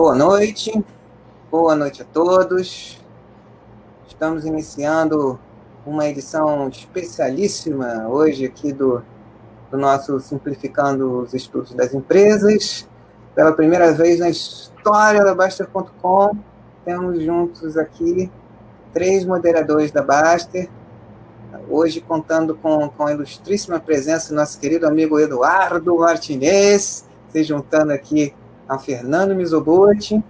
[0.00, 0.72] Boa noite,
[1.50, 3.00] boa noite a todos.
[4.06, 5.36] Estamos iniciando
[5.84, 9.02] uma edição especialíssima hoje aqui do,
[9.68, 12.88] do nosso Simplificando os Estudos das Empresas.
[13.34, 16.30] Pela primeira vez na história da Baster.com,
[16.84, 18.30] temos juntos aqui
[18.92, 20.70] três moderadores da Baster.
[21.68, 27.92] Hoje contando com, com a ilustríssima presença do nosso querido amigo Eduardo Martinez, se juntando
[27.92, 28.32] aqui
[28.68, 30.22] a Fernando Mizobuti,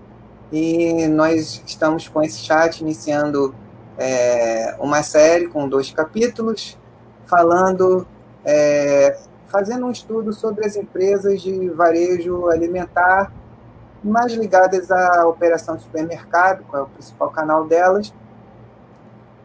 [0.53, 3.55] e nós estamos com esse chat iniciando
[3.99, 6.79] é, uma série com dois capítulos,
[7.27, 8.07] falando,
[8.45, 13.33] é, fazendo um estudo sobre as empresas de varejo alimentar
[14.03, 18.15] mais ligadas à operação de supermercado, qual é o principal canal delas,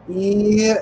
[0.07, 0.77] e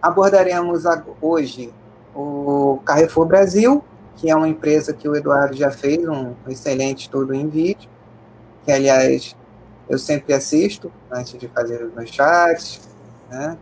[0.00, 0.84] abordaremos
[1.20, 1.72] hoje
[2.14, 3.84] o Carrefour Brasil,
[4.16, 7.88] que é uma empresa que o Eduardo já fez um excelente estudo em vídeo,
[8.64, 9.36] que, aliás,
[9.88, 12.88] eu sempre assisto antes de fazer os meus chats,
[13.28, 13.56] né?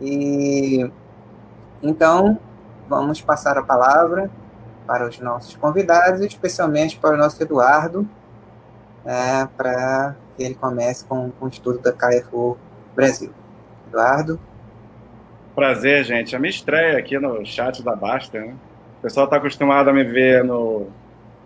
[0.00, 0.90] E
[1.82, 2.38] então,
[2.88, 4.30] vamos passar a palavra
[4.86, 8.08] para os nossos convidados, especialmente para o nosso Eduardo,
[9.04, 12.56] né, para que ele comece com, com o estudo da Carrefour
[12.94, 13.30] Brasil.
[13.88, 14.40] Eduardo.
[15.54, 16.34] Prazer, gente.
[16.34, 18.54] A minha estreia aqui no chat da Basta, né?
[19.04, 20.86] Pessoal está acostumado a me ver no,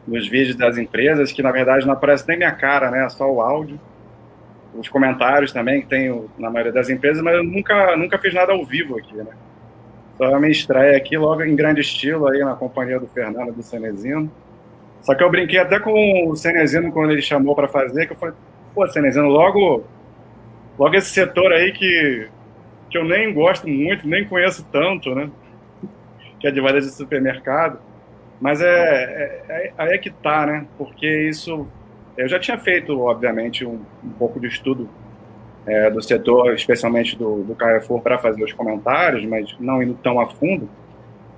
[0.06, 3.08] nos vídeos das empresas, que na verdade não aparece nem minha cara, né?
[3.08, 3.80] Só o áudio.
[4.74, 8.52] Os comentários também, que tem na maioria das empresas, mas eu nunca, nunca fiz nada
[8.52, 9.26] ao vivo aqui, né?
[10.16, 13.62] Só a minha estreia aqui, logo em grande estilo, aí na companhia do Fernando do
[13.62, 14.30] Cenezino.
[15.02, 18.16] Só que eu brinquei até com o Cenezino quando ele chamou para fazer, que eu
[18.16, 18.36] falei,
[18.72, 19.82] pô, Cenezino, logo,
[20.78, 22.28] logo esse setor aí que,
[22.88, 25.28] que eu nem gosto muito, nem conheço tanto, né?
[26.38, 27.78] Que é de varejo de supermercado.
[28.40, 30.66] Mas é, é, é, aí é que tá, né?
[30.76, 31.66] Porque isso.
[32.16, 34.88] Eu já tinha feito, obviamente, um, um pouco de estudo
[35.66, 40.20] é, do setor, especialmente do, do Carrefour, para fazer os comentários, mas não indo tão
[40.20, 40.68] a fundo.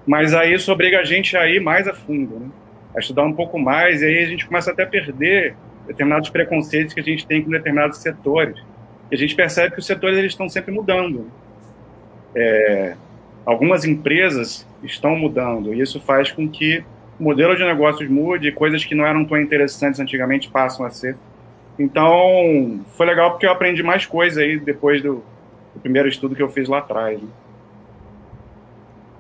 [0.06, 2.49] Mas aí isso obriga a gente a ir mais a fundo, né?
[2.97, 5.55] A estudar um pouco mais, e aí a gente começa até a perder
[5.87, 8.56] determinados preconceitos que a gente tem com determinados setores.
[9.11, 11.27] E a gente percebe que os setores eles estão sempre mudando.
[12.34, 12.94] É,
[13.44, 16.85] algumas empresas estão mudando e isso faz com que
[17.19, 21.17] o modelo de negócios mude, coisas que não eram tão interessantes antigamente passam a ser.
[21.79, 25.23] Então, foi legal porque eu aprendi mais coisas aí depois do,
[25.75, 27.21] do primeiro estudo que eu fiz lá atrás.
[27.21, 27.29] Né?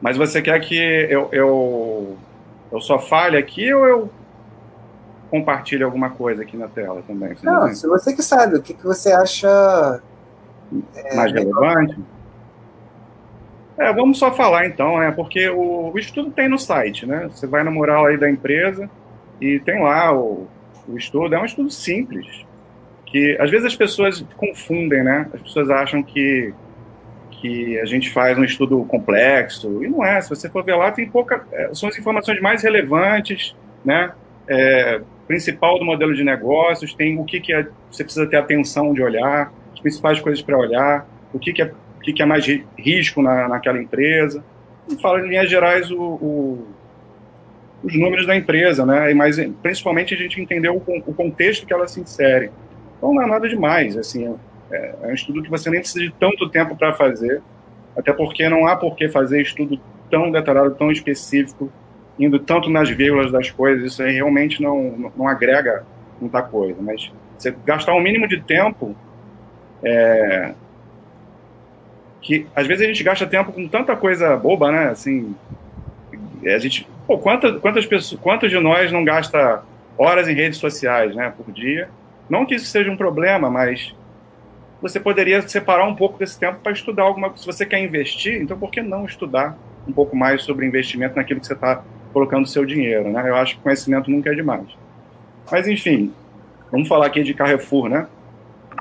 [0.00, 2.16] Mas você quer que eu, eu,
[2.72, 4.10] eu só fale aqui ou eu
[5.30, 7.36] compartilhe alguma coisa aqui na tela também?
[7.42, 10.02] Não, se você que sabe, o que, que você acha
[10.96, 11.98] é, mais relevante?
[11.98, 12.19] Melhor?
[13.80, 15.10] É, vamos só falar então, né?
[15.10, 17.30] Porque o, o, estudo tem no site, né?
[17.32, 18.90] Você vai no mural aí da empresa
[19.40, 20.46] e tem lá o,
[20.86, 21.34] o estudo.
[21.34, 22.44] É um estudo simples,
[23.06, 25.30] que às vezes as pessoas confundem, né?
[25.32, 26.52] As pessoas acham que
[27.30, 30.20] que a gente faz um estudo complexo e não é.
[30.20, 34.12] Se você for ver lá, tem pouca, é, são as informações mais relevantes, né?
[34.46, 38.92] É, principal do modelo de negócios, tem o que, que é, você precisa ter atenção
[38.92, 42.26] de olhar, as principais coisas para olhar, o que, que é o que, que é
[42.26, 42.46] mais
[42.78, 44.42] risco na, naquela empresa.
[44.88, 46.68] E fala, em linhas gerais, o, o,
[47.84, 49.12] os números da empresa, né?
[49.12, 52.50] Mas principalmente a gente entendeu o, o, contexto que ela se insere.
[52.96, 54.34] Então não é nada demais, assim,
[54.72, 57.42] é, é um estudo que você nem precisa de tanto tempo para fazer,
[57.96, 59.78] até porque não há por que fazer estudo
[60.10, 61.70] tão detalhado, tão específico,
[62.18, 65.84] indo tanto nas vírgulas das coisas, isso aí realmente não, não, não agrega
[66.20, 68.94] muita coisa, mas você gastar um mínimo de tempo
[69.82, 70.52] é,
[72.20, 74.88] que às vezes a gente gasta tempo com tanta coisa boba, né?
[74.88, 75.34] Assim,
[76.44, 79.62] a gente, pô, quantas, quantas pessoas, quantos de nós não gasta
[79.96, 81.88] horas em redes sociais, né, por dia?
[82.28, 83.94] Não que isso seja um problema, mas
[84.80, 87.42] você poderia separar um pouco desse tempo para estudar alguma coisa.
[87.42, 91.40] Se você quer investir, então por que não estudar um pouco mais sobre investimento naquilo
[91.40, 91.82] que você está
[92.12, 93.28] colocando o seu dinheiro, né?
[93.28, 94.66] Eu acho que conhecimento nunca é demais.
[95.50, 96.12] Mas enfim,
[96.70, 98.06] vamos falar aqui de Carrefour, né?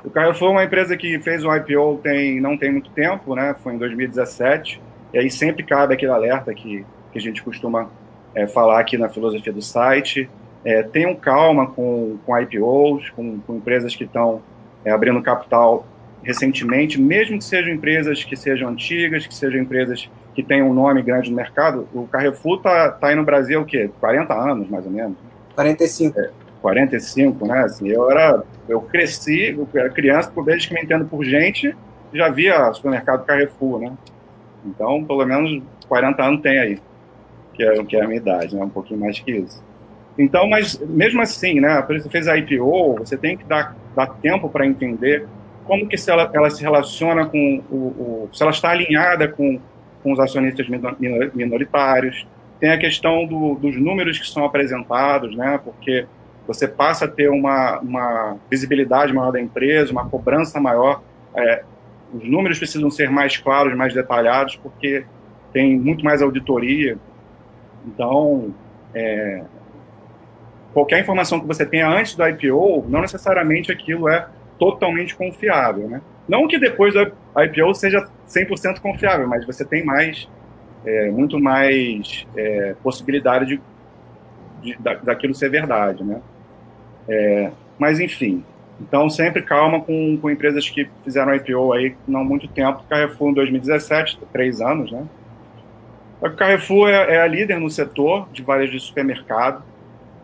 [0.04, 3.54] O Carrefour é uma empresa que fez um IPO tem, não tem muito tempo, né?
[3.62, 4.80] Foi em 2017.
[5.12, 7.90] E aí sempre cabe aquele alerta que, que a gente costuma
[8.34, 10.28] é, falar aqui na filosofia do site.
[10.64, 14.42] É, tenham calma com, com IPOs, com, com empresas que estão
[14.84, 15.86] é, abrindo capital
[16.22, 21.02] recentemente, mesmo que sejam empresas que sejam antigas, que sejam empresas que tenham um nome
[21.02, 21.88] grande no mercado.
[21.94, 23.90] O Carrefour está tá aí no Brasil o quê?
[24.00, 25.16] 40 anos, mais ou menos?
[25.54, 26.20] 45.
[26.20, 26.30] É,
[26.60, 27.60] 45, né?
[27.60, 31.74] Assim, eu era, eu cresci, eu era criança, desde que me entendo por gente,
[32.12, 33.92] já via supermercado Carrefour, né?
[34.64, 36.78] Então, pelo menos 40 anos tem aí,
[37.54, 38.62] que é, que é a minha idade, né?
[38.62, 39.62] Um pouquinho mais que isso.
[40.18, 43.74] Então, mas mesmo assim, né, por isso você fez a IPO, você tem que dar,
[43.96, 45.26] dar tempo para entender
[45.64, 49.58] como que se ela, ela se relaciona com o, o, se ela está alinhada com,
[50.02, 50.66] com os acionistas
[51.32, 52.26] minoritários.
[52.58, 56.06] Tem a questão do, dos números que são apresentados, né, porque
[56.52, 61.00] você passa a ter uma, uma visibilidade maior da empresa, uma cobrança maior.
[61.32, 61.62] É,
[62.12, 65.04] os números precisam ser mais claros, mais detalhados, porque
[65.52, 66.98] tem muito mais auditoria.
[67.86, 68.52] Então,
[68.92, 69.44] é,
[70.72, 74.26] qualquer informação que você tenha antes do IPO, não necessariamente aquilo é
[74.58, 76.02] totalmente confiável, né?
[76.28, 77.12] Não que depois da
[77.44, 80.28] IPO seja 100% confiável, mas você tem mais,
[80.84, 83.62] é, muito mais é, possibilidade de,
[84.60, 86.20] de, daquilo ser verdade, né?
[87.10, 88.44] É, mas, enfim,
[88.80, 92.84] então sempre calma com, com empresas que fizeram IPO aí não muito tempo.
[92.88, 95.04] Carrefour em 2017, três anos, né?
[96.22, 99.62] A Carrefour é, é a líder no setor de varejo de supermercado.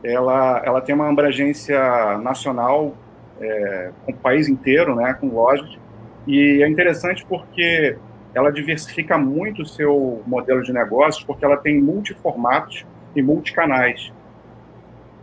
[0.04, 1.78] Ela, ela tem uma abrangência
[2.18, 2.94] nacional
[3.40, 5.78] é, com o país inteiro, né, com lojas.
[6.26, 7.96] E é interessante porque
[8.34, 12.84] ela diversifica muito o seu modelo de negócios, porque ela tem multiformatos
[13.14, 14.12] e multicanais.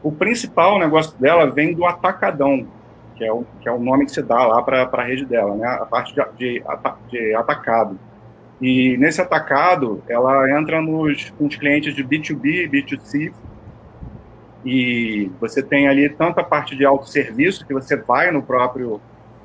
[0.03, 2.67] O principal negócio dela vem do atacadão,
[3.15, 5.55] que é o, que é o nome que se dá lá para a rede dela,
[5.55, 6.63] né, a parte de, de,
[7.09, 7.97] de atacado.
[8.61, 13.33] E nesse atacado, ela entra nos, clientes de B2B, B2C,
[14.65, 19.01] e você tem ali tanto a parte de autosserviço, que você vai no próprio,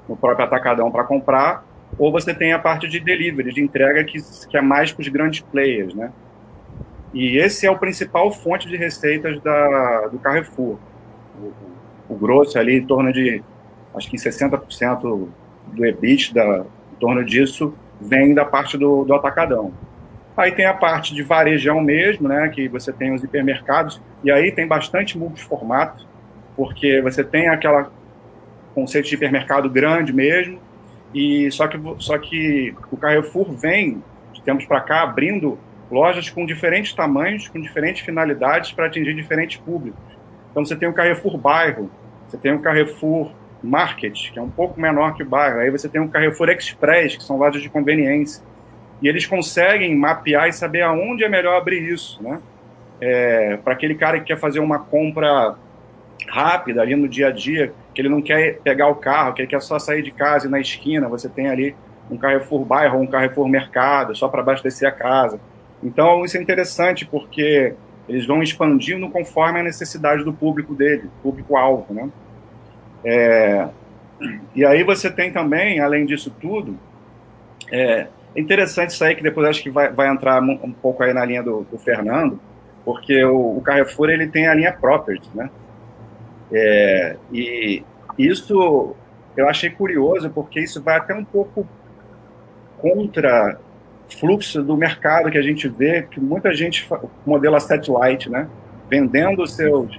[0.09, 1.65] no próprio atacadão para comprar,
[1.99, 4.19] ou você tem a parte de delivery, de entrega, que,
[4.49, 6.13] que é mais para os grandes players, né?
[7.13, 10.79] E esse é o principal fonte de receitas da, do Carrefour.
[11.41, 11.53] O,
[12.15, 13.43] o grosso ali, em torno de,
[13.95, 15.29] acho que 60%
[15.73, 19.73] do EBITDA, em torno disso, vem da parte do, do atacadão.
[20.37, 24.53] Aí tem a parte de varejão mesmo, né, que você tem os hipermercados, e aí
[24.53, 26.07] tem bastante multiformato,
[26.57, 27.91] porque você tem aquela
[28.75, 30.61] conceito de hipermercado grande mesmo,
[31.13, 34.03] e só que, só que o Carrefour vem,
[34.33, 35.59] de tempos para cá, abrindo
[35.91, 40.01] lojas com diferentes tamanhos, com diferentes finalidades para atingir diferentes públicos.
[40.51, 41.91] Então você tem o Carrefour Bairro,
[42.27, 43.33] você tem o Carrefour
[43.63, 47.17] Market, que é um pouco menor que o bairro, aí você tem o Carrefour Express,
[47.17, 48.43] que são lojas de conveniência
[49.01, 52.41] e eles conseguem mapear e saber aonde é melhor abrir isso, né?
[53.01, 55.55] É, para aquele cara que quer fazer uma compra
[56.29, 59.49] rápida ali no dia a dia, que ele não quer pegar o carro, que ele
[59.49, 61.77] quer só sair de casa e na esquina você tem ali
[62.11, 65.39] um Carrefour bairro, um Carrefour mercado, só para abastecer a casa.
[65.83, 67.75] Então isso é interessante porque
[68.09, 72.09] eles vão expandindo conforme a necessidade do público dele, público-alvo, né?
[73.05, 73.69] É,
[74.55, 76.77] e aí você tem também, além disso tudo,
[77.71, 81.13] é, é interessante isso aí, que depois acho que vai, vai entrar um, pouco aí
[81.13, 82.41] na linha do, do Fernando,
[82.85, 85.51] porque o, o, Carrefour ele tem a linha Property, né?
[86.51, 87.83] É, e
[88.17, 88.97] isso
[89.37, 91.67] eu achei curioso, porque isso vai até um pouco
[92.79, 93.59] contra
[94.09, 96.89] fluxo do mercado que a gente vê, que muita gente
[97.27, 98.49] modela satellite, né?
[98.89, 99.99] Vendendo os seus,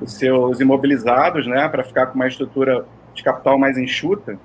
[0.00, 1.68] os seus imobilizados, né?
[1.68, 4.38] Para ficar com uma estrutura de capital mais enxuta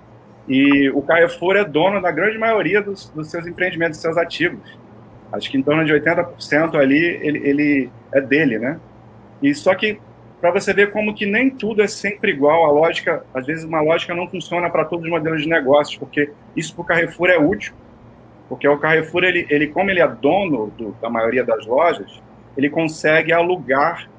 [0.47, 4.77] e o Carrefour é dono da grande maioria dos, dos seus empreendimentos, dos seus ativos.
[5.31, 8.79] Acho que em torno de 80% ali ele, ele é dele, né?
[9.41, 9.99] E só que
[10.39, 13.81] para você ver como que nem tudo é sempre igual, a lógica, às vezes uma
[13.81, 17.37] lógica não funciona para todos os modelos de negócios, porque isso para o Carrefour é
[17.37, 17.73] útil,
[18.47, 22.21] porque o Carrefour, ele, ele como ele é dono do, da maioria das lojas,
[22.55, 24.09] ele consegue alugar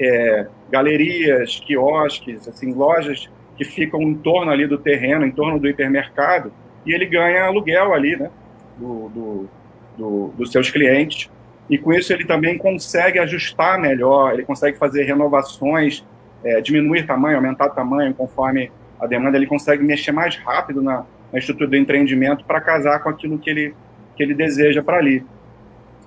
[0.00, 5.68] é, galerias, quiosques, assim, lojas que ficam em torno ali do terreno, em torno do
[5.68, 6.52] hipermercado,
[6.84, 8.30] e ele ganha aluguel ali, né,
[8.76, 9.48] do, do,
[9.96, 11.30] do, dos seus clientes.
[11.68, 16.04] E com isso ele também consegue ajustar melhor, ele consegue fazer renovações,
[16.44, 21.38] é, diminuir tamanho, aumentar tamanho conforme a demanda, ele consegue mexer mais rápido na, na
[21.38, 23.74] estrutura do empreendimento para casar com aquilo que ele,
[24.16, 25.24] que ele deseja para ali.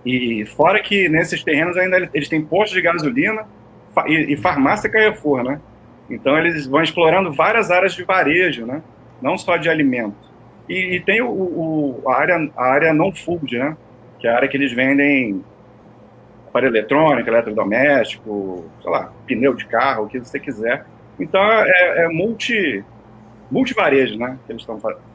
[0.06, 3.46] E fora que nesses terrenos ainda eles têm postos de gasolina
[4.08, 5.60] e, e farmácia Carrefour, né?
[6.10, 8.82] Então eles vão explorando várias áreas de varejo, né?
[9.22, 10.16] Não só de alimento.
[10.68, 13.76] E, e tem o, o, a área a área não food, né?
[14.20, 15.44] Que é a área que eles vendem
[16.48, 20.86] aparelho eletrônico, eletrodoméstico, sei lá, pneu de carro, o que você quiser.
[21.20, 22.84] Então é, é multi
[23.52, 24.38] multivarejo, né?
[24.46, 25.09] Que eles estão fazendo.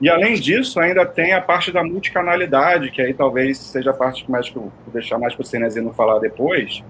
[0.00, 4.24] E além disso, ainda tem a parte da multicanalidade, que aí talvez seja a parte
[4.24, 6.84] que mais que eu vou deixar mais para o Cenezino falar depois,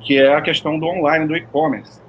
[0.00, 2.00] que é a questão do online, do e-commerce.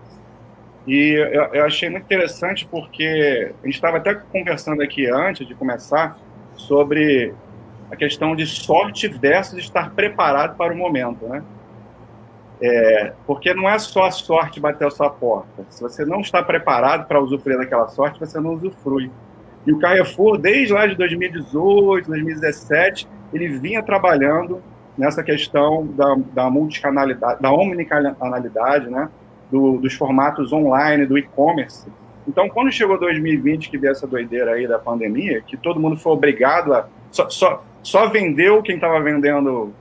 [0.86, 5.54] E eu, eu, achei muito interessante porque a gente estava até conversando aqui antes de
[5.54, 6.18] começar
[6.56, 7.34] sobre
[7.92, 11.44] a questão de sorte versus estar preparado para o momento, né?
[12.62, 15.66] É, porque não é só a sorte bater a sua porta.
[15.70, 19.12] Se você não está preparado para usufruir daquela sorte, você não usufrui.
[19.66, 24.62] E o Carrefour, desde lá de 2018, 2017, ele vinha trabalhando
[24.98, 29.10] nessa questão da, da multicanalidade, da omnicanalidade, né?
[29.52, 31.88] Do, dos formatos online, do e-commerce.
[32.28, 36.12] Então, quando chegou 2020, que veio essa doideira aí da pandemia, que todo mundo foi
[36.12, 36.88] obrigado a.
[37.12, 39.74] Só, só, só vendeu quem estava vendendo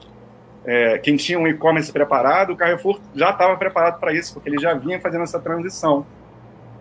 [0.66, 4.58] é, quem tinha um e-commerce preparado, o Carrefour já estava preparado para isso, porque ele
[4.58, 6.04] já vinha fazendo essa transição.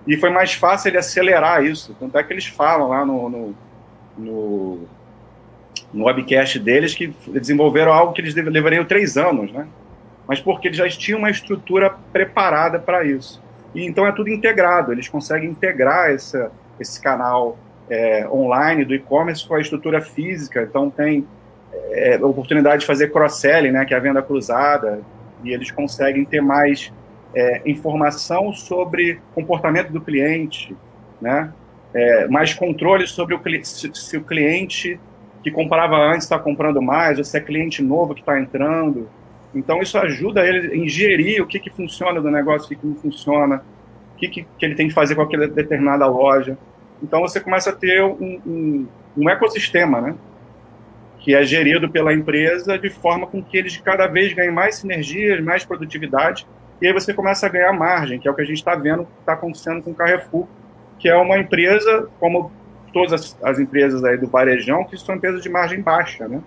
[0.08, 1.96] E foi mais fácil ele acelerar isso.
[2.00, 3.56] Tanto é que eles falam lá no, no,
[4.18, 4.80] no,
[5.94, 9.68] no webcast deles que desenvolveram algo que eles levariam três anos, né?
[10.28, 13.42] Mas porque eles já tinham uma estrutura preparada para isso.
[13.74, 19.48] E então é tudo integrado, eles conseguem integrar essa, esse canal é, online do e-commerce
[19.48, 20.64] com a estrutura física.
[20.64, 21.28] Então tem
[21.92, 25.02] é, oportunidade de fazer cross-selling, né, que é a venda cruzada,
[25.44, 26.92] e eles conseguem ter mais
[27.34, 30.76] é, informação sobre comportamento do cliente,
[31.22, 31.52] né,
[31.94, 35.00] é, mais controle sobre o se, se o cliente
[35.42, 39.08] que comprava antes está comprando mais, ou se é cliente novo que está entrando.
[39.54, 42.88] Então, isso ajuda ele a ingerir o que, que funciona do negócio, o que, que
[42.88, 43.64] não funciona,
[44.14, 46.58] o que, que, que ele tem que fazer com aquela determinada loja.
[47.02, 50.16] Então, você começa a ter um, um, um ecossistema, né?
[51.26, 55.44] Que é gerido pela empresa de forma com que eles cada vez ganhem mais sinergias,
[55.44, 56.46] mais produtividade,
[56.80, 59.06] e aí você começa a ganhar margem, que é o que a gente está vendo
[59.06, 60.46] que está acontecendo com o Carrefour,
[61.00, 62.52] que é uma empresa, como
[62.94, 66.44] todas as, as, empresas aí do varejão, que são empresas de margem baixa, né?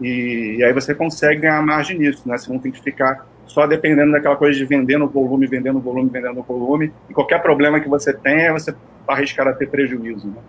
[0.00, 2.38] E, e, aí você consegue ganhar margem nisso, né?
[2.38, 6.40] Você não tem que ficar só dependendo daquela coisa de vendendo volume, vendendo volume, vendendo
[6.40, 8.78] volume, e qualquer problema que você tenha, você está
[9.08, 10.40] arriscado a ter prejuízo, né?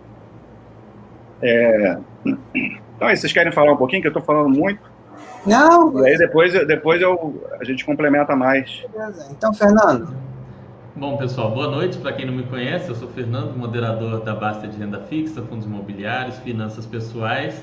[1.42, 1.98] É...
[3.00, 4.78] Então, aí, vocês querem falar um pouquinho, que eu estou falando muito?
[5.46, 6.04] Não.
[6.04, 8.84] E aí depois, depois eu, a gente complementa mais.
[8.92, 9.26] Beleza.
[9.30, 10.14] Então, Fernando.
[10.94, 11.96] Bom, pessoal, boa noite.
[11.96, 15.64] Para quem não me conhece, eu sou Fernando, moderador da Basta de Renda Fixa, Fundos
[15.64, 17.58] Imobiliários, Finanças Pessoais.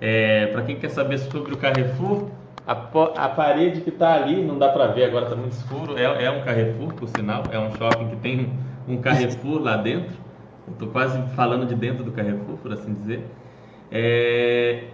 [0.00, 2.28] É, para quem quer saber sobre o Carrefour,
[2.64, 2.74] a,
[3.16, 6.30] a parede que está ali, não dá para ver agora, está muito escuro, é, é,
[6.30, 8.54] um Carrefour, por sinal, é um shopping que tem
[8.86, 10.16] um, um Carrefour lá dentro.
[10.70, 13.24] Estou quase falando de dentro do Carrefour, por assim dizer.
[13.90, 14.84] É...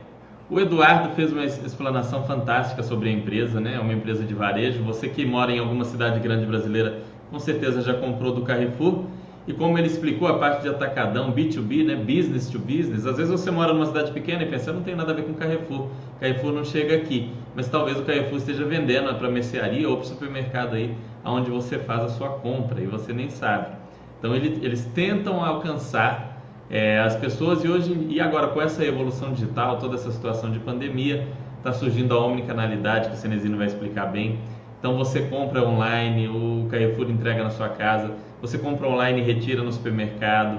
[0.50, 3.74] O Eduardo fez uma explanação fantástica sobre a empresa, né?
[3.76, 4.82] É uma empresa de varejo.
[4.82, 9.04] Você que mora em alguma cidade grande brasileira, com certeza já comprou do Carrefour.
[9.46, 11.96] E como ele explicou a parte de atacadão, B2B, né?
[11.96, 13.06] Business to business.
[13.06, 15.34] Às vezes você mora numa cidade pequena e pensa, não tem nada a ver com
[15.34, 15.88] Carrefour.
[16.20, 17.30] Carrefour não chega aqui.
[17.54, 22.04] Mas talvez o Carrefour esteja vendendo para mercearia ou para supermercado aí, onde você faz
[22.04, 23.76] a sua compra e você nem sabe.
[24.18, 26.33] Então ele, eles tentam alcançar
[26.71, 30.59] é, as pessoas e hoje e agora com essa evolução digital, toda essa situação de
[30.59, 31.26] pandemia,
[31.59, 34.38] está surgindo a omnicanalidade que o Cenezino vai explicar bem.
[34.78, 39.62] Então você compra online, o Carrefour entrega na sua casa, você compra online e retira
[39.62, 40.59] no supermercado.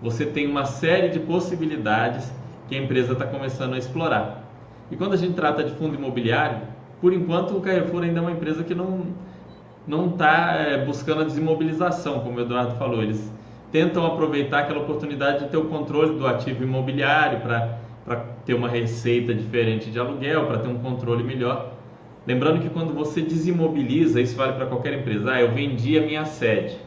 [0.00, 2.32] Você tem uma série de possibilidades
[2.68, 4.44] que a empresa está começando a explorar.
[4.90, 6.58] E quando a gente trata de fundo imobiliário,
[7.00, 9.06] por enquanto o Carrefour ainda é uma empresa que não
[9.86, 13.02] não está é, buscando a desimobilização, como o Eduardo falou.
[13.02, 13.30] Eles
[13.74, 18.16] tentam aproveitar aquela oportunidade de ter o controle do ativo imobiliário para
[18.46, 21.72] ter uma receita diferente de aluguel, para ter um controle melhor.
[22.24, 25.32] Lembrando que quando você desimobiliza, isso vale para qualquer empresa.
[25.32, 26.78] Ah, eu vendi a minha sede.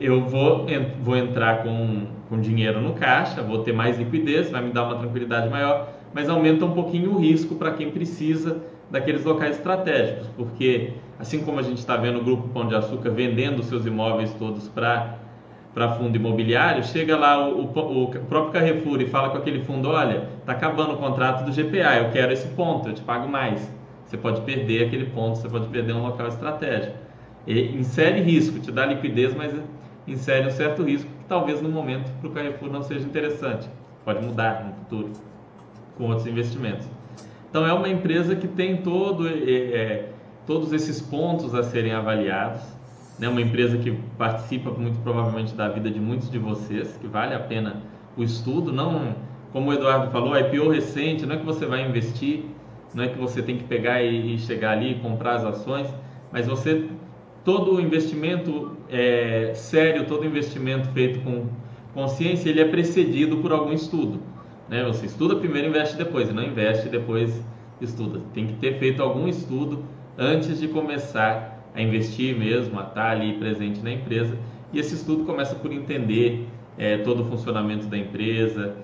[0.00, 0.64] Eu vou,
[1.02, 4.96] vou entrar com, com dinheiro no caixa, vou ter mais liquidez, vai me dar uma
[4.96, 10.92] tranquilidade maior, mas aumenta um pouquinho o risco para quem precisa daqueles locais estratégicos, porque
[11.18, 14.66] assim como a gente está vendo o Grupo Pão de Açúcar vendendo seus imóveis todos
[14.66, 15.27] para
[15.74, 19.88] para fundo imobiliário, chega lá o, o, o, próprio Carrefour e fala com aquele fundo,
[19.88, 23.70] olha, está acabando o contrato do GPA, eu quero esse ponto, eu te pago mais.
[24.04, 26.96] Você pode perder aquele ponto, você pode perder um local estratégico.
[27.46, 29.54] E insere risco, te dá liquidez, mas
[30.06, 33.68] insere um certo risco que talvez no momento para o Carrefour não seja interessante.
[34.04, 35.12] Pode mudar no futuro
[35.96, 36.88] com outros investimentos.
[37.50, 40.08] Então é uma empresa que tem todo, é, é,
[40.46, 42.77] todos esses pontos a serem avaliados
[43.18, 47.34] né, uma empresa que participa muito provavelmente da vida de muitos de vocês, que vale
[47.34, 47.82] a pena
[48.16, 49.14] o estudo, não
[49.52, 52.44] como o Eduardo falou, a IPO recente, não é que você vai investir,
[52.94, 55.88] não é que você tem que pegar e, chegar ali e comprar as ações,
[56.30, 56.86] mas você
[57.44, 61.46] todo investimento é, sério, todo investimento feito com
[61.94, 64.20] consciência, ele é precedido por algum estudo.
[64.68, 64.84] Né?
[64.84, 67.42] Você estuda primeiro, investe depois, e não investe depois
[67.80, 68.20] estuda.
[68.34, 69.82] Tem que ter feito algum estudo
[70.18, 74.36] antes de começar a investir mesmo, a estar ali presente na empresa.
[74.72, 76.46] E esse estudo começa por entender
[76.76, 78.76] é, todo o funcionamento da empresa.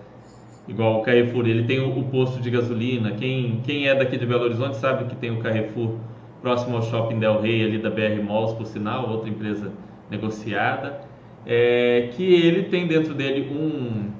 [0.66, 3.12] Igual o Carrefour, ele tem o, o, posto de gasolina.
[3.12, 5.96] Quem, quem é daqui de Belo Horizonte sabe que tem o Carrefour
[6.40, 9.72] próximo ao Shopping Del Rey, ali da BR Malls, por sinal, outra empresa
[10.10, 11.00] negociada,
[11.46, 14.10] é, que ele tem dentro dele um,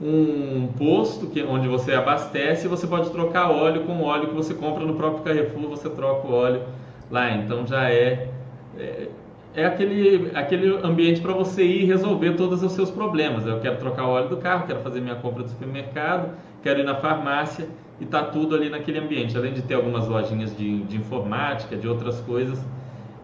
[0.00, 4.34] um posto que, onde você abastece e você pode trocar óleo com o óleo que
[4.34, 6.62] você compra no próprio Carrefour, você troca o óleo
[7.10, 7.30] lá.
[7.32, 8.28] Então já é,
[8.78, 9.08] é,
[9.54, 13.46] é aquele, aquele ambiente para você ir resolver todos os seus problemas.
[13.46, 16.84] Eu quero trocar o óleo do carro, quero fazer minha compra do supermercado, quero ir
[16.84, 17.68] na farmácia
[18.00, 19.36] e tá tudo ali naquele ambiente.
[19.36, 22.64] Além de ter algumas lojinhas de, de informática, de outras coisas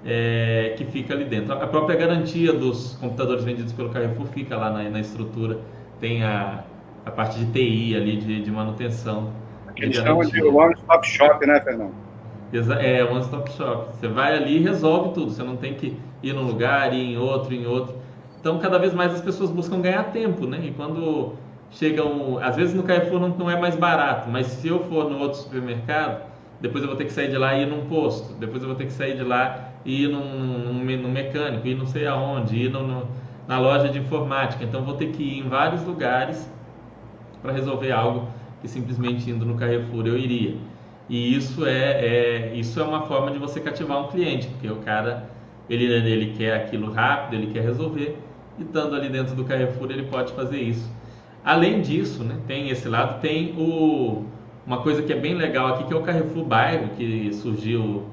[0.04, 1.52] é, que fica ali dentro.
[1.52, 5.58] A própria garantia dos computadores vendidos pelo Carrefour fica lá na, na estrutura.
[5.98, 6.64] Tem a,
[7.04, 9.32] a parte de TI ali, de, de manutenção.
[9.76, 12.09] Eles chamam de One Stop Shop, né, Fernando?
[12.52, 13.94] É, One Stop Shop.
[13.94, 15.30] Você vai ali e resolve tudo.
[15.30, 17.94] Você não tem que ir num lugar, ir em outro, em outro.
[18.40, 20.60] Então, cada vez mais as pessoas buscam ganhar tempo, né?
[20.64, 21.34] E quando
[21.70, 25.18] chegam, às vezes no Carrefour não, não é mais barato, mas se eu for no
[25.18, 26.22] outro supermercado,
[26.60, 28.76] depois eu vou ter que sair de lá e ir num posto, depois eu vou
[28.76, 32.56] ter que sair de lá e ir num, num, num mecânico, ir não sei aonde,
[32.56, 33.08] ir no, no,
[33.46, 34.64] na loja de informática.
[34.64, 36.50] Então, vou ter que ir em vários lugares
[37.42, 38.28] para resolver algo
[38.60, 40.56] que simplesmente indo no Carrefour eu iria.
[41.10, 44.76] E isso é, é, isso é uma forma de você cativar um cliente, porque o
[44.76, 45.28] cara
[45.68, 48.16] ele, ele quer aquilo rápido, ele quer resolver,
[48.56, 50.88] e estando ali dentro do Carrefour ele pode fazer isso.
[51.44, 54.24] Além disso, né, tem esse lado, tem o,
[54.64, 58.04] uma coisa que é bem legal aqui, que é o Carrefour Bairro, que surgiu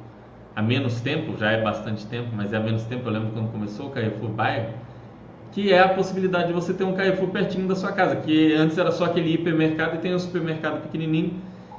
[0.56, 3.52] há menos tempo, já é bastante tempo, mas é há menos tempo, eu lembro quando
[3.52, 4.74] começou o Carrefour Bairro,
[5.52, 8.76] que é a possibilidade de você ter um Carrefour pertinho da sua casa, que antes
[8.76, 11.34] era só aquele hipermercado e tem um supermercado pequenininho.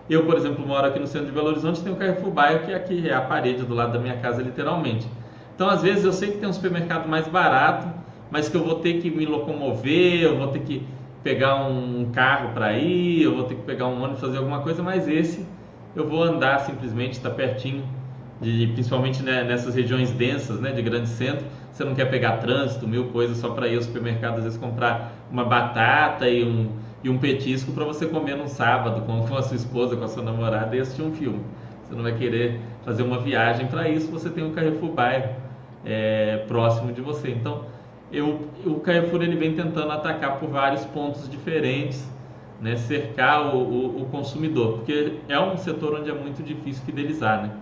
[0.08, 2.72] Eu, por exemplo, moro aqui no centro de Belo Horizonte, tem o Carrefour Bairro, que
[2.72, 5.06] é aqui é a parede do lado da minha casa, literalmente.
[5.54, 7.88] Então, às vezes, eu sei que tem um supermercado mais barato,
[8.30, 10.86] mas que eu vou ter que me locomover, eu vou ter que
[11.22, 14.82] pegar um carro para ir, eu vou ter que pegar um ônibus fazer alguma coisa,
[14.82, 15.44] mas esse
[15.94, 17.84] eu vou andar simplesmente, está pertinho,
[18.40, 21.44] de, principalmente né, nessas regiões densas, né, de grande centro.
[21.72, 25.12] Você não quer pegar trânsito, mil coisas só para ir ao supermercado, às vezes comprar
[25.30, 26.70] uma batata e um,
[27.02, 30.08] e um petisco para você comer num sábado com, com a sua esposa, com a
[30.08, 31.40] sua namorada e assistir um filme.
[31.84, 35.34] Você não vai querer fazer uma viagem para isso, você tem o Carrefour Bairro
[35.84, 37.30] é, próximo de você.
[37.30, 37.64] Então,
[38.12, 42.06] eu, o Carrefour ele vem tentando atacar por vários pontos diferentes,
[42.60, 47.42] né, cercar o, o, o, consumidor, porque é um setor onde é muito difícil fidelizar,
[47.42, 47.52] né?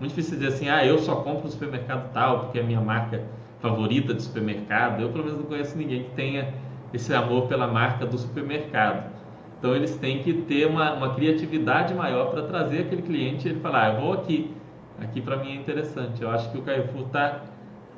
[0.00, 2.80] Muito difícil dizer assim, ah, eu só compro no supermercado tal, porque é a minha
[2.80, 3.22] marca
[3.60, 5.00] favorita de supermercado.
[5.00, 6.54] Eu, pelo menos, não conheço ninguém que tenha
[6.92, 9.10] esse amor pela marca do supermercado.
[9.58, 13.60] Então, eles têm que ter uma, uma criatividade maior para trazer aquele cliente e ele
[13.60, 14.54] falar, ah, eu vou aqui,
[15.00, 16.22] aqui para mim é interessante.
[16.22, 17.40] Eu acho que o Carrefour está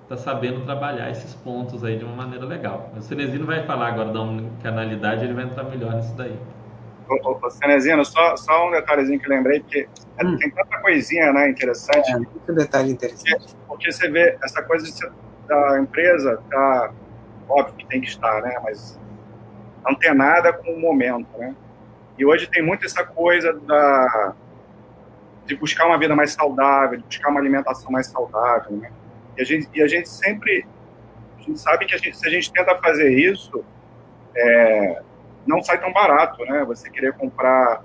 [0.08, 2.90] está sabendo trabalhar esses pontos aí de uma maneira legal.
[2.96, 4.20] O Cenezino vai falar agora da
[4.62, 6.34] canalidade, ele vai entrar melhor nisso daí.
[7.10, 9.86] Ô, ô, Cenezino, só, só um detalhezinho que eu lembrei, porque
[10.24, 10.36] hum.
[10.38, 12.10] tem tanta coisinha né, interessante.
[12.10, 13.38] É, muito detalhe interessante.
[13.38, 15.12] Porque, porque, você vê essa coisa de,
[15.46, 16.90] da empresa, tá,
[17.48, 18.98] óbvio que tem que estar, né, mas
[19.86, 21.54] antenada com o momento, né?
[22.18, 24.34] E hoje tem muito essa coisa da,
[25.46, 28.90] de buscar uma vida mais saudável, de buscar uma alimentação mais saudável, né?
[29.36, 30.66] E a gente, e a gente sempre
[31.38, 33.64] a gente sabe que a gente, se a gente tenta fazer isso,
[34.36, 35.02] é,
[35.46, 36.64] não sai tão barato, né?
[36.66, 37.82] Você querer comprar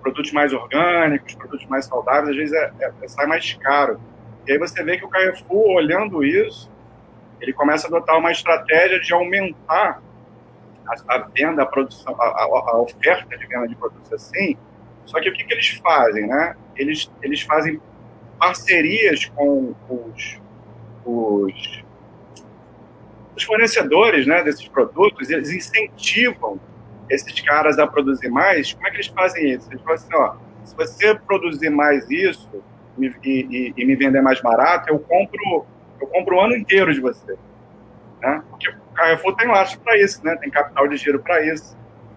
[0.00, 4.00] produtos mais orgânicos, produtos mais saudáveis, às vezes é, é, sai mais caro.
[4.46, 6.70] E aí você vê que o Carrefour, olhando isso,
[7.42, 10.00] ele começa a adotar uma estratégia de aumentar
[10.86, 14.56] a, a venda, a produção, a, a, oferta de venda de produtos assim.
[15.04, 16.56] Só que o que, que eles fazem, né?
[16.76, 17.80] Eles, eles fazem
[18.38, 20.40] parcerias com os,
[21.04, 21.84] os,
[23.36, 26.60] os fornecedores né, desses produtos, eles incentivam
[27.10, 28.72] esses caras a produzir mais.
[28.72, 29.68] Como é que eles fazem isso?
[29.70, 32.62] Eles falam assim, ó, se você produzir mais isso
[32.98, 35.66] e, e, e me vender mais barato, eu compro,
[36.02, 37.36] eu compro o ano inteiro de você.
[38.20, 38.42] Né?
[38.50, 40.36] Porque o Carrefour tem laço para isso, né?
[40.36, 41.76] tem capital de giro para isso.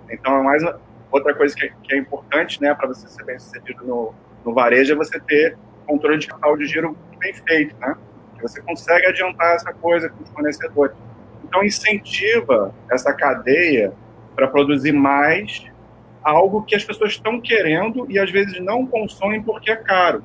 [0.09, 0.63] Então, é mais
[1.11, 4.53] outra coisa que é, que é importante né, para você ser bem sucedido no, no
[4.53, 7.75] varejo é você ter controle de capital de giro bem feito.
[7.79, 7.95] Né?
[8.41, 10.95] Você consegue adiantar essa coisa com os fornecedores.
[11.43, 13.93] Então, incentiva essa cadeia
[14.35, 15.65] para produzir mais
[16.23, 20.23] algo que as pessoas estão querendo e às vezes não consomem porque é caro.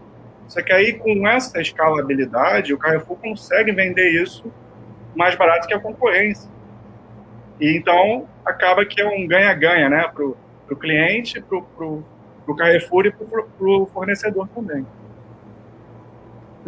[0.50, 4.52] Só que aí, com essa escalabilidade, o Carrefour consegue vender isso
[5.14, 6.50] mais barato que a concorrência.
[7.60, 10.08] E então, acaba que é um ganha-ganha né?
[10.12, 14.84] para o cliente, para o Carrefour e para o fornecedor também.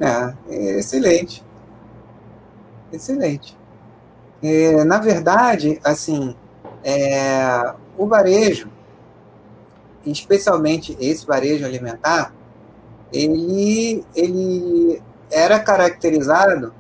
[0.01, 1.45] É, é excelente.
[2.93, 3.59] Excelente.
[4.41, 6.37] É, na verdade, assim,
[6.85, 8.71] é, o varejo,
[10.07, 12.33] especialmente esse varejo alimentar,
[13.13, 16.73] ele, ele era caracterizado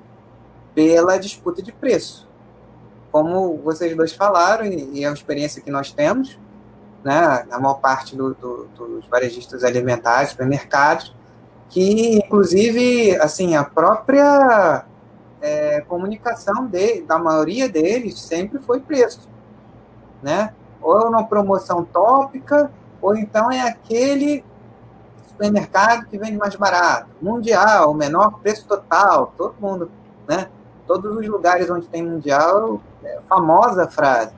[0.74, 2.28] pela disputa de preço.
[3.10, 6.38] Como vocês dois falaram, e é a experiência que nós temos,
[7.04, 11.14] né, a maior parte do, do, dos varejistas alimentares, supermercados,
[11.68, 14.84] que inclusive assim a própria
[15.40, 19.28] é, comunicação de, da maioria deles sempre foi preço,
[20.22, 20.54] né?
[20.80, 24.44] Ou é uma promoção tópica, ou então é aquele
[25.42, 29.90] supermercado que vende mais barato, mundial, menor preço total, todo mundo,
[30.28, 30.48] né?
[30.86, 34.32] Todos os lugares onde tem mundial, é famosa frase.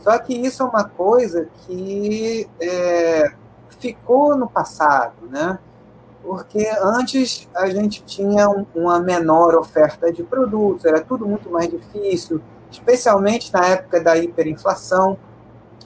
[0.00, 3.32] Só que isso é uma coisa que é,
[3.78, 5.58] ficou no passado, né?
[6.22, 12.40] Porque antes a gente tinha uma menor oferta de produtos, era tudo muito mais difícil,
[12.70, 15.16] especialmente na época da hiperinflação.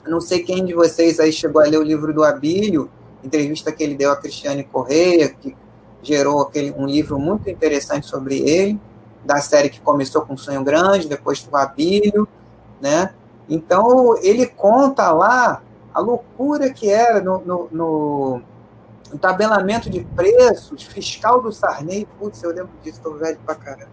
[0.05, 2.89] Não sei quem de vocês aí chegou a ler o livro do Abílio,
[3.23, 5.55] entrevista que ele deu a Cristiane Correia, que
[6.01, 8.79] gerou aquele, um livro muito interessante sobre ele,
[9.25, 12.27] da série que começou com Sonho Grande, depois do Abílio,
[12.79, 13.13] né?
[13.49, 15.61] Então, ele conta lá
[15.93, 18.41] a loucura que era no, no, no,
[19.11, 23.89] no tabelamento de preços, fiscal do Sarney, putz, eu lembro disso, estou velho pra caramba.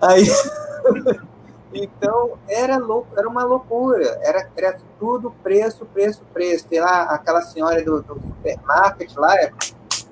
[0.00, 0.26] Aí,
[1.82, 6.66] então, era, louco, era uma loucura, era, era tudo preço, preço, preço.
[6.66, 9.52] Tem lá aquela senhora do, do supermarket lá, é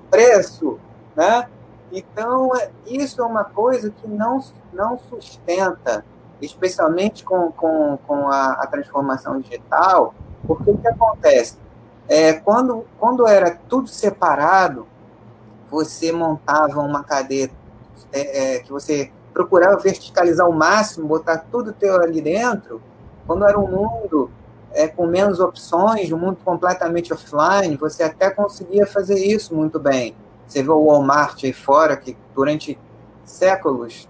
[0.09, 0.79] preço,
[1.15, 1.49] né?
[1.91, 6.03] Então, é, isso é uma coisa que não, não sustenta
[6.41, 10.13] especialmente com, com, com a, a transformação digital,
[10.45, 11.57] porque o que acontece?
[12.07, 14.85] É, quando, quando era tudo separado,
[15.69, 17.49] você montava uma cadeia
[18.11, 22.81] é, é, que você procurava verticalizar ao máximo, botar tudo teu ali dentro,
[23.27, 24.31] quando era um mundo
[24.71, 30.15] é, com menos opções, um mundo completamente offline, você até conseguia fazer isso muito bem.
[30.47, 32.79] Você vê o Walmart aí fora, que durante
[33.25, 34.07] séculos,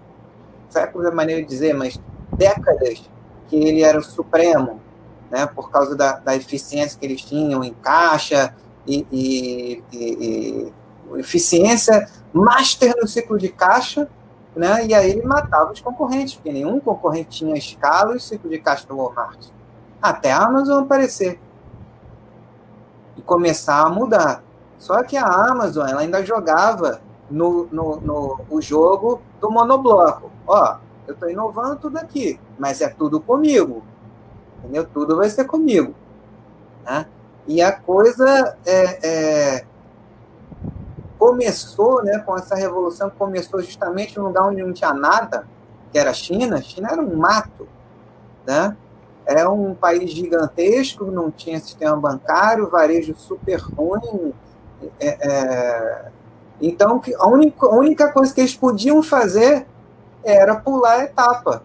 [0.68, 2.00] séculos é maneira de dizer, mas
[2.32, 3.10] décadas
[3.48, 4.80] que ele era o supremo,
[5.28, 8.54] né, por causa da, da eficiência que eles tinham em caixa
[8.86, 10.72] e, e, e,
[11.16, 14.08] e eficiência master no ciclo de caixa,
[14.56, 18.58] né, e aí ele matava os concorrentes, porque nenhum concorrente tinha escala e ciclo de
[18.58, 19.48] caixa do Walmart.
[20.00, 21.38] Até a Amazon aparecer
[23.16, 24.42] e começar a mudar.
[24.78, 30.30] Só que a Amazon ela ainda jogava no, no, no o jogo do monobloco.
[30.46, 33.82] Ó, eu estou inovando tudo aqui, mas é tudo comigo.
[34.58, 34.86] Entendeu?
[34.86, 35.94] Tudo vai ser comigo.
[36.84, 37.06] Né?
[37.46, 39.64] E a coisa é, é,
[41.18, 45.46] começou né, com essa revolução, começou justamente no lugar onde não tinha nada,
[45.92, 46.56] que era a China.
[46.56, 47.66] A China era um mato.
[48.46, 48.76] Né?
[49.24, 54.32] É um país gigantesco, não tinha sistema bancário, varejo super ruim.
[55.00, 56.08] É, é,
[56.60, 59.66] então, a única, a única coisa que eles podiam fazer
[60.24, 61.62] era pular a etapa.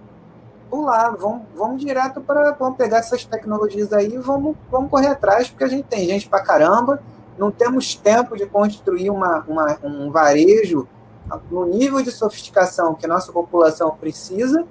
[0.69, 2.51] Pular, vamos, vamos direto para.
[2.53, 6.29] Vamos pegar essas tecnologias aí e vamos, vamos correr atrás, porque a gente tem gente
[6.29, 7.01] para caramba,
[7.37, 10.87] não temos tempo de construir uma, uma, um varejo
[11.49, 14.65] no nível de sofisticação que a nossa população precisa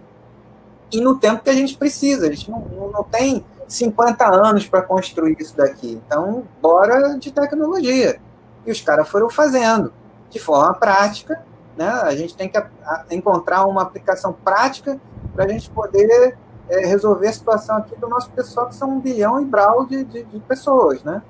[0.92, 2.26] e no tempo que a gente precisa.
[2.26, 2.60] A gente não,
[2.92, 6.00] não tem 50 anos para construir isso daqui.
[6.06, 8.20] Então, bora de tecnologia.
[8.66, 9.92] E os caras foram fazendo
[10.28, 11.42] de forma prática
[11.80, 11.88] né?
[11.88, 12.62] A gente tem que
[13.10, 15.00] encontrar uma aplicação prática
[15.34, 16.36] para a gente poder
[16.68, 20.04] é, resolver a situação aqui do nosso pessoal, que são um bilhão e brau de,
[20.04, 21.02] de, de pessoas.
[21.02, 21.22] Né?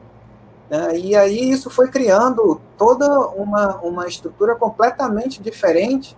[0.71, 6.17] É, e aí isso foi criando toda uma, uma estrutura completamente diferente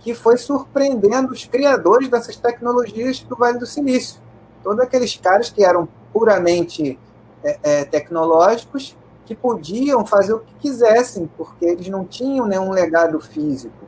[0.00, 4.20] que foi surpreendendo os criadores dessas tecnologias do Vale do Silício.
[4.64, 6.98] Todos aqueles caras que eram puramente
[7.44, 13.20] é, é, tecnológicos que podiam fazer o que quisessem, porque eles não tinham nenhum legado
[13.20, 13.84] físico.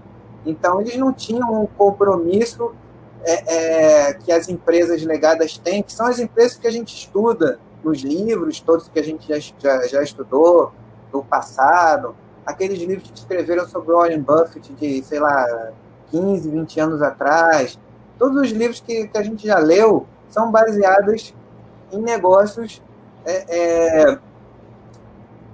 [0.46, 2.72] Então, eles não tinham um compromisso
[3.24, 7.58] é, é, que as empresas legadas têm, que são as empresas que a gente estuda
[7.84, 10.72] nos livros, todos que a gente já, já, já estudou
[11.12, 15.72] do passado, aqueles livros que escreveram sobre o Warren Buffett de, sei lá,
[16.10, 17.78] 15, 20 anos atrás.
[18.18, 21.34] Todos os livros que, que a gente já leu são baseados
[21.92, 22.82] em negócios
[23.24, 24.18] é, é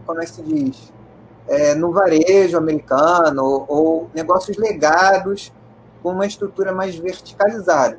[0.06, 0.92] como é que se diz,
[1.46, 5.52] é, no varejo americano, ou, ou negócios legados
[6.02, 7.98] com uma estrutura mais verticalizada.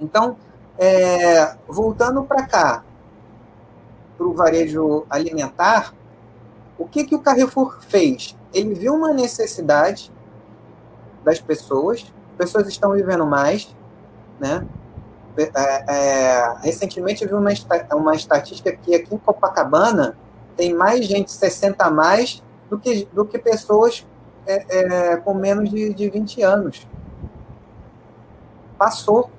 [0.00, 0.36] Então,
[0.76, 2.84] é, voltando para cá,
[4.16, 5.94] para o varejo alimentar,
[6.78, 8.36] o que, que o Carrefour fez?
[8.52, 10.12] Ele viu uma necessidade
[11.24, 13.74] das pessoas, as pessoas estão vivendo mais,
[14.38, 14.66] né?
[15.36, 15.50] É,
[15.88, 17.50] é, recentemente eu vi uma,
[17.92, 20.16] uma estatística que aqui em Copacabana
[20.56, 24.06] tem mais gente 60 a mais do que, do que pessoas
[24.46, 26.86] é, é, com menos de, de 20 anos.
[28.78, 29.30] Passou.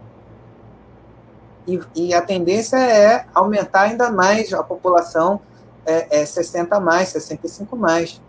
[1.68, 5.42] E, e, a tendência é aumentar ainda mais a população
[5.86, 8.22] é, é 60 mais, 65 mais.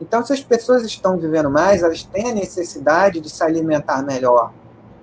[0.00, 4.52] Então, se as pessoas estão vivendo mais, elas têm a necessidade de se alimentar melhor,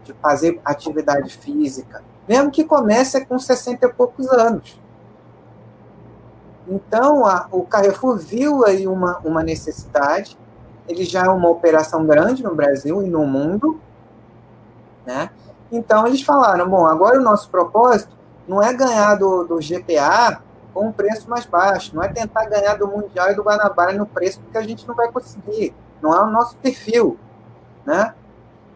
[0.04, 4.80] de fazer atividade física, mesmo que comece com 60 e poucos anos.
[6.68, 10.38] Então, a, o Carrefour viu aí uma, uma necessidade,
[10.88, 13.80] ele já é uma operação grande no Brasil e no mundo,
[15.06, 15.30] né?
[15.76, 18.16] Então, eles falaram, bom, agora o nosso propósito
[18.48, 20.42] não é ganhar do, do GPA
[20.74, 24.06] com um preço mais baixo, não é tentar ganhar do Mundial e do Guanabara no
[24.06, 27.18] preço, porque a gente não vai conseguir, não é o nosso perfil,
[27.86, 28.14] né?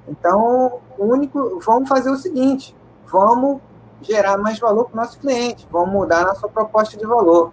[0.07, 3.61] Então, o único, vamos fazer o seguinte, vamos
[4.01, 7.51] gerar mais valor para o nosso cliente, vamos mudar a nossa proposta de valor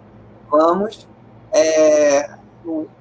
[0.49, 1.07] vamos
[1.51, 2.29] é,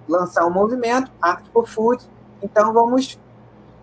[0.09, 2.05] lançar um movimento, Art for Food,
[2.43, 3.19] então vamos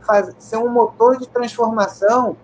[0.02, 2.36] fazer, ser um motor de transformação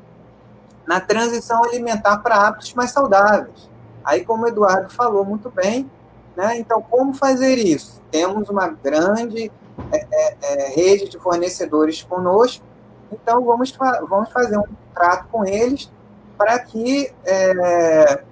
[0.87, 3.69] na transição alimentar para hábitos mais saudáveis.
[4.03, 5.91] Aí, como o Eduardo falou muito bem,
[6.35, 8.01] né, então como fazer isso?
[8.09, 9.51] Temos uma grande
[9.91, 12.63] é, é, é rede de fornecedores conosco,
[13.11, 15.91] então vamos, vamos fazer um trato com eles
[16.37, 18.23] para que, é,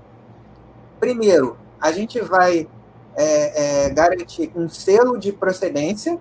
[1.00, 2.70] primeiro, a gente vai
[3.16, 6.18] é, é, garantir um selo de procedência,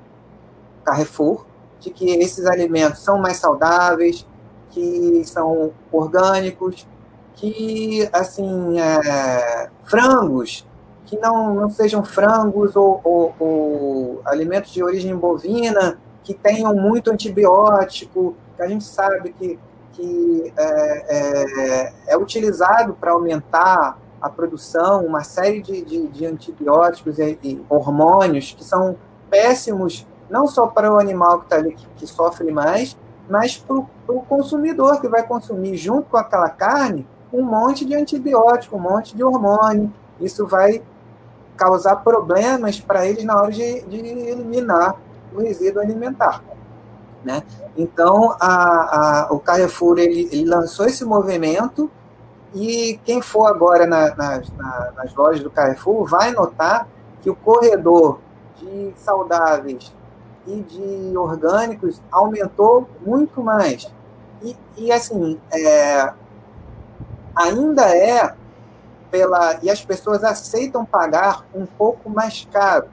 [0.85, 1.47] Carrefour,
[1.81, 4.27] de que esses alimentos são mais saudáveis,
[4.75, 6.87] que são orgânicos,
[7.37, 10.67] que, assim, é, frangos,
[11.07, 17.11] que não, não sejam frangos ou, ou, ou, alimentos de origem bovina, que tenham muito
[17.13, 19.59] antibiótico, que a gente sabe que,
[19.93, 27.19] que é, é, é utilizado para aumentar a produção, uma série de, de, de antibióticos
[27.19, 28.97] e, e, hormônios que são
[29.31, 32.97] péssimos não só para o animal que está ali, que, que, sofre mais,
[33.29, 38.77] mas para o consumidor que vai consumir junto com aquela carne um monte de antibiótico,
[38.77, 39.93] um monte de hormônio.
[40.21, 40.83] Isso vai
[41.57, 44.97] causar problemas para eles na hora de, de eliminar
[45.35, 46.43] o resíduo alimentar.
[47.25, 47.43] Né?
[47.77, 51.91] Então, a, a, o Carrefour ele, ele lançou esse movimento
[52.55, 56.87] e quem for agora na, na, na, nas lojas do Carrefour vai notar
[57.23, 58.21] que o corredor
[58.57, 59.93] de saudáveis
[60.47, 63.91] e de orgânicos aumentou muito mais.
[64.43, 66.13] E, e assim, é,
[67.35, 68.35] ainda é
[69.11, 69.59] pela.
[69.63, 72.89] E as pessoas aceitam pagar um pouco mais caro.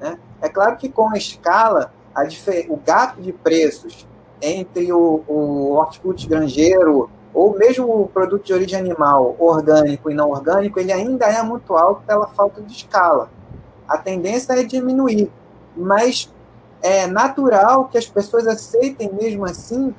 [0.00, 0.18] Né?
[0.40, 2.24] É claro que com a escala, a,
[2.68, 4.06] o gap de preços
[4.40, 10.30] entre o, o hortifruti granjeiro ou mesmo o produto de origem animal, orgânico e não
[10.30, 13.30] orgânico, ele ainda é muito alto pela falta de escala.
[13.88, 15.30] A tendência é diminuir,
[15.74, 16.30] mas
[16.82, 19.94] é natural que as pessoas aceitem mesmo assim,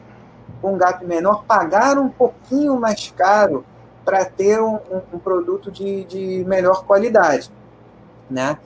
[0.62, 3.65] um gap menor, pagar um pouquinho mais caro
[4.06, 7.52] para ter um, um, um, produto de, de melhor qualidade,
[8.30, 8.58] né?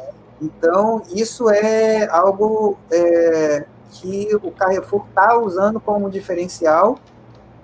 [0.42, 7.00] Então, isso é algo é, que o Carrefour está usando como diferencial.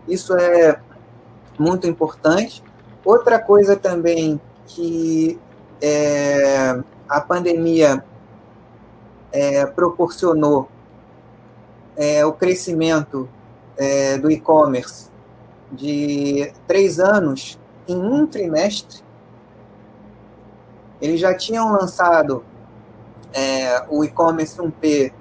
[0.07, 0.79] Isso é
[1.59, 2.63] muito importante.
[3.05, 5.39] Outra coisa também que
[5.81, 8.03] é, a pandemia
[9.33, 10.69] é, proporcionou
[11.97, 13.27] é, o crescimento
[13.75, 15.09] é, do e-commerce
[15.71, 19.01] de três anos em um trimestre.
[21.01, 22.45] Eles já tinham lançado
[23.33, 25.11] é, o e-commerce 1P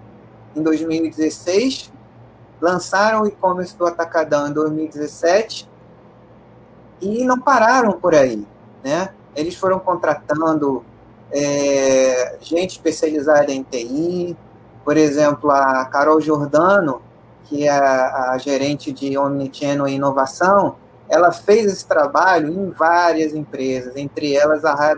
[0.55, 1.91] em 2016,
[2.61, 5.69] lançaram o e-commerce do Atacadão em 2017
[7.01, 8.47] e não pararam por aí,
[8.85, 9.13] né?
[9.35, 10.85] Eles foram contratando
[11.33, 14.37] é, gente especializada em TI,
[14.85, 17.01] por exemplo, a Carol Giordano,
[17.45, 20.77] que é a, gerente de Omnichannel e Inovação,
[21.09, 24.97] ela fez esse trabalho em várias empresas, entre elas a Raia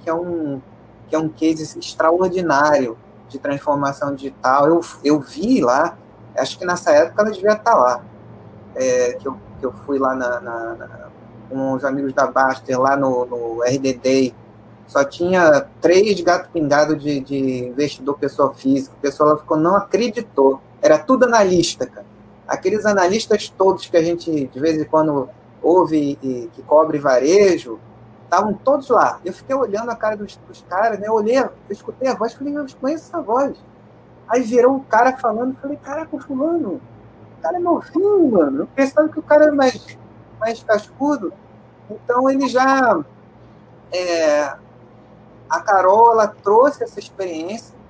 [0.00, 0.60] que é um,
[1.08, 2.96] que é um case extraordinário
[3.28, 4.68] de transformação digital.
[4.68, 5.96] Eu, eu vi lá,
[6.36, 8.04] acho que nessa época ela devia estar lá,
[8.74, 11.10] é, que, eu, que eu fui lá na, na, na
[11.50, 14.32] com os amigos da Baster lá no, no RDD,
[14.90, 18.94] só tinha três gato pingado de, de investidor pessoa física.
[18.96, 20.60] O pessoal ficou, não acreditou.
[20.82, 22.06] Era tudo analista, cara.
[22.48, 25.28] Aqueles analistas todos que a gente de vez em quando
[25.62, 27.78] ouve e que cobre varejo,
[28.24, 29.20] estavam todos lá.
[29.24, 31.06] Eu fiquei olhando a cara dos, dos caras, né?
[31.06, 33.56] Eu olhei, eu escutei a voz, falei, eu conheço essa voz.
[34.26, 36.80] Aí virou um cara falando, falei, caraca, o fulano,
[37.38, 38.62] o cara é novinho, mano.
[38.62, 39.98] Eu pensava que o cara é mais
[40.40, 41.32] mais cascudo.
[41.88, 42.98] Então ele já.
[43.92, 44.56] É,
[45.50, 47.80] a Carol ela trouxe essa experiência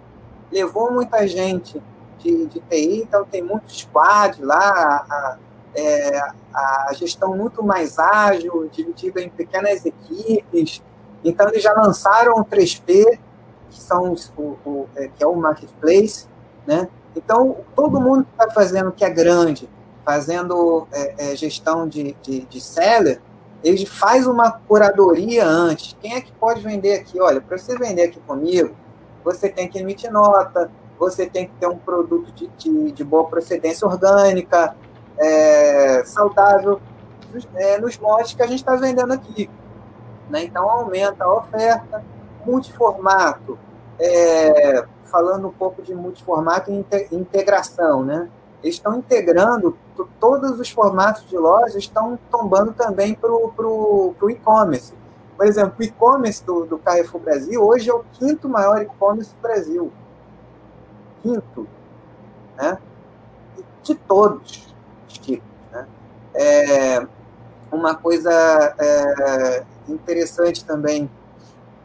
[0.51, 1.81] levou muita gente
[2.19, 5.37] de, de TI, então tem muito squad lá, a,
[5.75, 6.21] é,
[6.53, 10.83] a gestão muito mais ágil, dividida em pequenas equipes.
[11.25, 13.19] Então, eles já lançaram o 3P,
[13.71, 16.27] que, são os, o, o, é, que é o marketplace,
[16.67, 16.89] né?
[17.15, 19.69] Então, todo mundo que está fazendo que é grande,
[20.05, 23.21] fazendo é, é, gestão de, de, de seller,
[23.63, 25.97] ele faz uma curadoria antes.
[26.01, 27.21] Quem é que pode vender aqui?
[27.21, 28.75] Olha, para você vender aqui comigo,
[29.25, 33.25] você tem que emitir nota, você tem que ter um produto de, de, de boa
[33.25, 34.75] procedência orgânica,
[35.19, 36.81] é, saudável,
[37.55, 39.51] é, nos moldes que a gente está vendendo aqui.
[40.29, 40.45] Né?
[40.45, 42.03] Então, aumenta a oferta,
[42.45, 43.59] multiformato,
[43.99, 48.29] é, falando um pouco de multiformato e integração, né?
[48.63, 49.77] Eles estão integrando
[50.19, 54.93] todos os formatos de loja, estão tombando também para o e-commerce.
[55.37, 59.41] Por exemplo, o e-commerce do, do Carrefour Brasil hoje é o quinto maior e-commerce do
[59.41, 59.93] Brasil.
[61.23, 61.67] Quinto.
[62.57, 62.79] Né?
[63.83, 64.75] De todos
[65.09, 65.49] os tipos.
[65.73, 65.87] Né?
[66.35, 67.07] É,
[67.73, 68.31] uma coisa
[68.79, 71.11] é, interessante também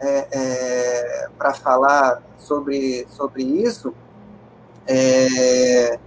[0.02, 3.94] é, é, para falar sobre, sobre isso
[4.86, 5.98] é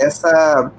[0.00, 0.72] essa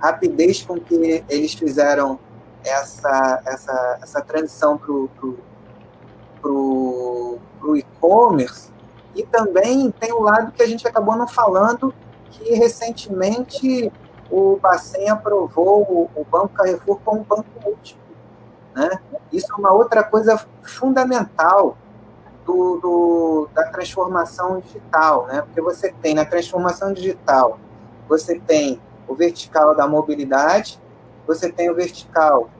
[0.00, 2.18] rapidez com que eles fizeram
[2.64, 5.38] essa, essa, essa transição para o pro,
[6.40, 8.70] pro, pro e-commerce
[9.14, 11.94] e também tem o lado que a gente acabou não falando
[12.30, 13.92] que recentemente
[14.30, 18.02] o Bacen aprovou o, o Banco Carrefour como banco múltiplo.
[18.74, 18.98] Né?
[19.30, 21.76] Isso é uma outra coisa fundamental
[22.46, 25.42] do, do, da transformação digital, né?
[25.42, 27.58] porque você tem na transformação digital,
[28.08, 30.80] você tem o vertical da mobilidade,
[31.26, 32.50] você tem o vertical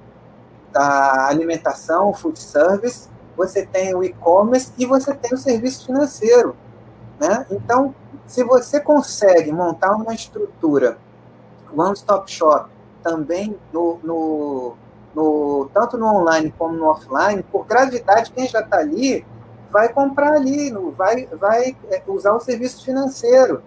[0.73, 6.57] da alimentação, food service, você tem o e-commerce e você tem o serviço financeiro.
[7.19, 7.47] Né?
[7.51, 7.95] Então,
[8.27, 10.99] se você consegue montar uma estrutura
[11.77, 12.71] one-stop shop
[13.03, 14.75] também no, no,
[15.15, 19.25] no, tanto no online como no offline, por gravidade, quem já está ali
[19.71, 23.63] vai comprar ali, vai, vai é, usar o serviço financeiro.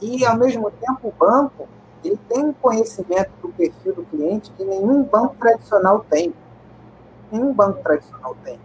[0.00, 1.68] E, ao mesmo tempo, o banco
[2.04, 6.32] ele tem um conhecimento do perfil do cliente que nenhum banco tradicional tem.
[7.32, 8.58] Nenhum banco tradicional tem.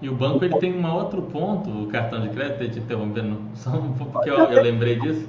[0.00, 3.70] E o banco ele tem um outro ponto, o cartão de crédito, te interrompendo só
[3.70, 5.28] um pouco, porque eu, eu lembrei disso.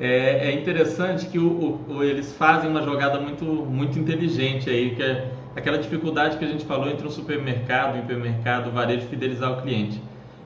[0.00, 5.02] É, é interessante que o, o, eles fazem uma jogada muito, muito inteligente aí, que
[5.02, 9.52] é aquela dificuldade que a gente falou entre o supermercado, o hipermercado, o varejo, fidelizar
[9.52, 10.02] o cliente.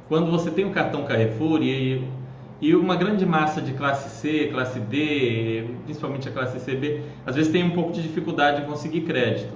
[0.08, 2.04] Quando você tem um cartão Carrefour e,
[2.64, 7.52] e uma grande massa de classe C, classe D, principalmente a classe CB, às vezes
[7.52, 9.52] tem um pouco de dificuldade em conseguir crédito.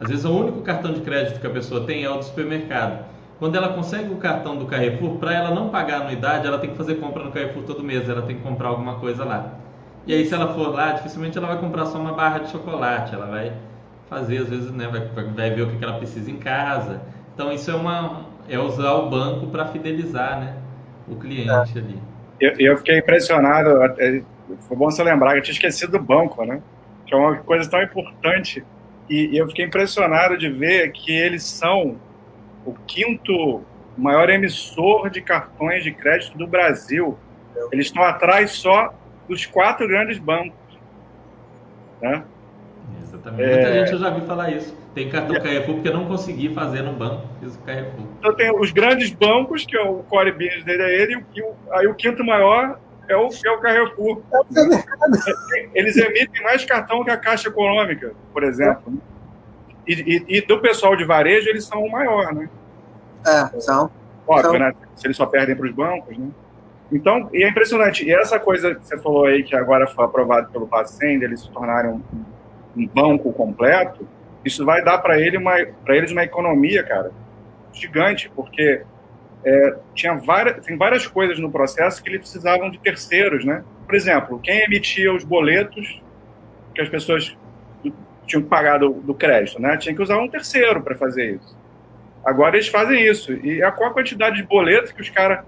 [0.00, 3.04] Às vezes o único cartão de crédito que a pessoa tem é o do supermercado.
[3.40, 6.70] Quando ela consegue o cartão do Carrefour, para ela não pagar a anuidade, ela tem
[6.70, 9.54] que fazer compra no Carrefour todo mês, ela tem que comprar alguma coisa lá.
[10.06, 13.12] E aí, se ela for lá, dificilmente ela vai comprar só uma barra de chocolate,
[13.12, 13.52] ela vai
[14.08, 17.02] fazer, às vezes, né, vai, vai ver o que ela precisa em casa.
[17.34, 20.56] Então, isso é, uma, é usar o banco para fidelizar né,
[21.08, 21.80] o cliente é.
[21.80, 22.11] ali.
[22.42, 23.70] Eu, eu, fiquei impressionado,
[24.66, 26.60] foi bom você lembrar, eu tinha esquecido do banco, né?
[27.06, 28.64] Que é uma coisa tão importante.
[29.08, 31.96] E, e eu fiquei impressionado de ver que eles são
[32.66, 33.62] o quinto
[33.96, 37.16] maior emissor de cartões de crédito do Brasil.
[37.70, 38.92] Eles estão atrás só
[39.28, 40.58] dos quatro grandes bancos.
[42.00, 42.24] Né?
[43.04, 43.42] Exatamente.
[43.42, 43.54] É...
[43.54, 44.81] Muita gente eu já vi falar isso.
[44.94, 45.40] Tem cartão é...
[45.40, 48.06] Carrefour porque eu não consegui fazer no banco, fiz o Carrefour.
[48.18, 51.54] Então tem os grandes bancos, que é o core business dele é ele, e o,
[51.70, 52.78] aí o quinto maior
[53.08, 54.22] é o, é o Carrefour.
[54.34, 58.92] É Eles emitem mais cartão que a Caixa Econômica, por exemplo.
[59.86, 62.48] E, e, e, do pessoal de varejo, eles são o maior, né?
[63.26, 63.90] É, são.
[64.26, 64.58] Óbvio, são.
[64.58, 64.72] né?
[64.94, 66.28] Se eles só perdem para os bancos, né?
[66.92, 68.04] Então, e é impressionante.
[68.04, 71.50] E essa coisa que você falou aí, que agora foi aprovado pelo Bacen, eles se
[71.50, 72.02] tornarem um,
[72.76, 74.06] um banco completo,
[74.44, 75.54] isso vai dar para ele uma,
[75.88, 77.10] eles uma economia, cara,
[77.72, 78.82] gigante, porque
[79.44, 83.64] é, tinha várias, tem várias coisas no processo que eles precisavam de terceiros, né?
[83.86, 86.00] Por exemplo, quem emitia os boletos
[86.74, 87.36] que as pessoas
[88.26, 89.76] tinham que pagar do, do crédito, né?
[89.76, 91.56] Tinha que usar um terceiro para fazer isso.
[92.24, 93.32] Agora eles fazem isso.
[93.32, 95.44] E a qual a quantidade de boletos que os caras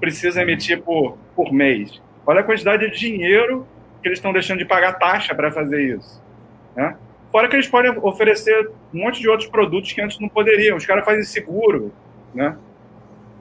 [0.00, 2.00] precisam emitir por, por mês?
[2.26, 3.66] Olha a quantidade de dinheiro
[4.02, 6.22] que eles estão deixando de pagar taxa para fazer isso.
[6.74, 6.96] Né?
[7.30, 10.76] Fora que eles podem oferecer um monte de outros produtos que antes não poderiam.
[10.76, 11.92] Os caras fazem seguro,
[12.34, 12.56] né?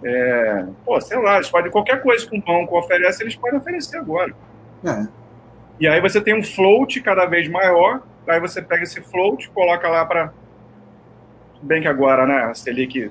[0.03, 3.97] É, pô, sei lá, eles podem qualquer coisa que um banco oferece, eles podem oferecer
[3.97, 4.33] agora.
[4.85, 5.07] É.
[5.79, 9.87] E aí você tem um float cada vez maior Aí você pega esse float, coloca
[9.87, 10.33] lá para.
[11.61, 13.09] Bem que agora, né, a Selic,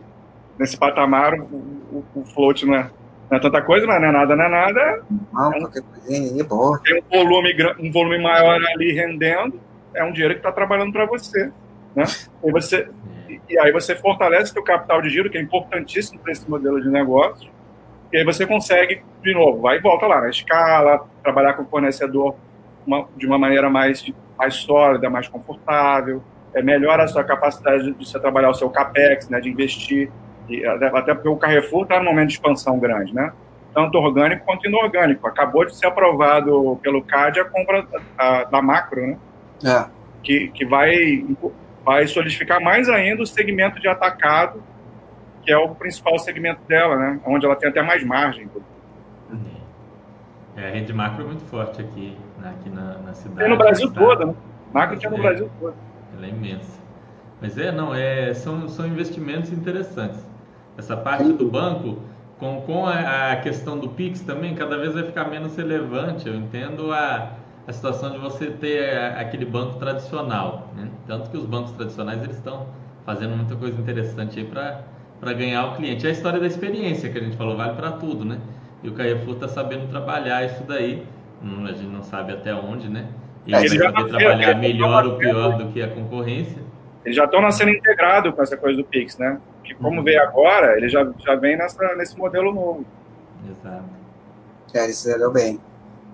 [0.59, 2.91] nesse patamar, o, o, o float não é,
[3.31, 5.05] Não é tanta coisa, mas não é nada, não é nada.
[5.33, 6.81] Não, é um, qualquer coisinha aí, boa.
[6.85, 9.59] Tem um volume, um volume maior ali rendendo,
[9.97, 11.51] é um dinheiro que está trabalhando para você.
[11.94, 12.05] Né?
[12.44, 12.88] E, você
[13.49, 16.88] e aí você fortalece seu capital de giro, que é importantíssimo para esse modelo de
[16.88, 17.51] negócio.
[18.12, 21.66] E aí você consegue, de novo, vai e volta lá na escala, trabalhar com o
[21.66, 22.36] fornecedor
[22.86, 24.05] uma, de uma maneira mais,
[24.38, 26.22] mais sólida, mais confortável,
[26.55, 30.11] é, melhora a sua capacidade de você trabalhar o seu capex, né, de investir,
[30.49, 33.32] e, até porque o Carrefour está num momento de expansão grande, né?
[33.76, 35.26] tanto orgânico quanto inorgânico.
[35.28, 37.86] Acabou de ser aprovado pelo CAD a compra
[38.51, 39.18] da Macro, né?
[39.64, 39.86] É.
[40.22, 41.24] Que, que vai,
[41.84, 44.62] vai solidificar mais ainda o segmento de atacado,
[45.42, 47.20] que é o principal segmento dela, né?
[47.24, 48.48] Onde ela tem até mais margem.
[50.57, 52.54] É, a rede macro é muito forte aqui, né?
[52.59, 53.38] aqui na, na cidade.
[53.38, 54.34] Tem no Brasil todo, né?
[54.72, 55.74] Macro tinha no é, Brasil todo.
[56.16, 56.80] Ela é imensa.
[57.40, 60.18] Mas é, não, é, são, são investimentos interessantes.
[60.78, 61.98] Essa parte do banco,
[62.38, 66.26] com, com a, a, questão do Pix também, cada vez vai ficar menos relevante.
[66.26, 67.32] Eu entendo a,
[67.67, 70.71] a situação de você ter aquele banco tradicional.
[70.77, 70.89] Né?
[71.07, 72.67] Tanto que os bancos tradicionais eles estão
[73.05, 76.07] fazendo muita coisa interessante aí para ganhar o cliente.
[76.07, 78.39] É a história da experiência que a gente falou, vale para tudo, né?
[78.83, 81.05] E o Carrefour está sabendo trabalhar isso daí.
[81.43, 83.09] Hum, a gente não sabe até onde, né?
[83.47, 86.62] E é, ele vai saber trabalhar melhor ou pior do que a concorrência.
[87.05, 89.41] Eles já estão nascendo integrado com essa coisa do Pix, né?
[89.62, 90.05] Que como uhum.
[90.05, 92.85] veio agora, ele já, já vem nessa, nesse modelo novo.
[93.49, 93.85] Exato.
[94.75, 95.61] É, eles fizeram bem.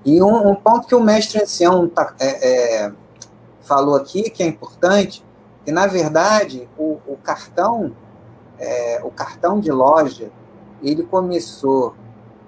[0.05, 2.93] E um, um, ponto que o mestre ancião tá, é, é,
[3.61, 5.25] falou aqui, que é importante,
[5.65, 7.93] que na verdade o, o cartão,
[8.59, 10.31] é, o cartão de loja,
[10.83, 11.95] ele começou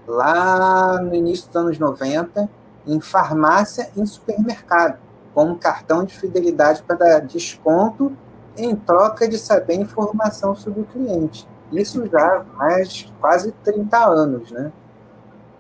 [0.06, 2.48] lá no início dos anos 90,
[2.86, 4.98] em farmácia em supermercado,
[5.32, 8.12] como cartão de fidelidade para dar desconto
[8.56, 11.48] em troca de saber informação sobre o cliente.
[11.72, 14.72] Isso já há mais quase 30 anos, né?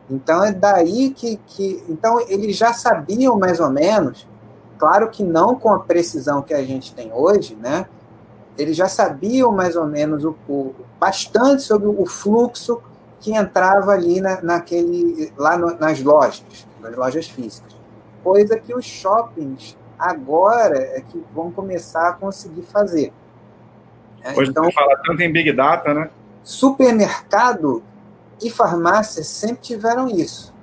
[0.08, 1.82] Então é daí que, que.
[1.88, 4.26] Então eles já sabiam mais ou menos,
[4.78, 7.86] claro que não com a precisão que a gente tem hoje, né?
[8.56, 12.80] Eles já sabiam mais ou menos o, o bastante sobre o fluxo
[13.20, 17.74] que entrava ali na, naquele, lá no, nas lojas, nas lojas físicas.
[18.22, 23.12] Coisa que os shoppings agora é que vão começar a conseguir fazer.
[24.36, 26.10] Hoje então, fala tanto em Big Data, né?
[26.42, 27.82] Supermercado
[28.42, 30.54] e farmácia sempre tiveram isso.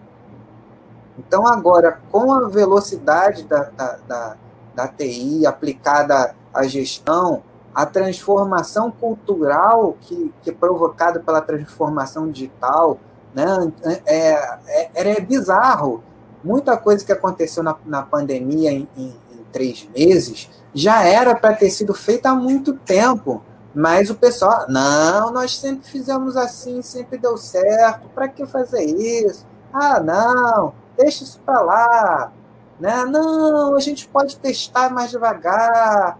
[1.17, 4.37] Então, agora, com a velocidade da, da, da,
[4.75, 7.43] da TI aplicada à gestão,
[7.73, 12.97] a transformação cultural que, que é provocada pela transformação digital,
[13.33, 13.71] né,
[14.05, 14.31] é,
[14.67, 16.03] é, é bizarro.
[16.43, 21.53] Muita coisa que aconteceu na, na pandemia em, em, em três meses já era para
[21.53, 23.43] ter sido feita há muito tempo.
[23.73, 29.45] Mas o pessoal, não, nós sempre fizemos assim, sempre deu certo, para que fazer isso?
[29.71, 32.31] Ah, não, deixa isso para lá.
[32.79, 33.05] Né?
[33.05, 36.17] Não, a gente pode testar mais devagar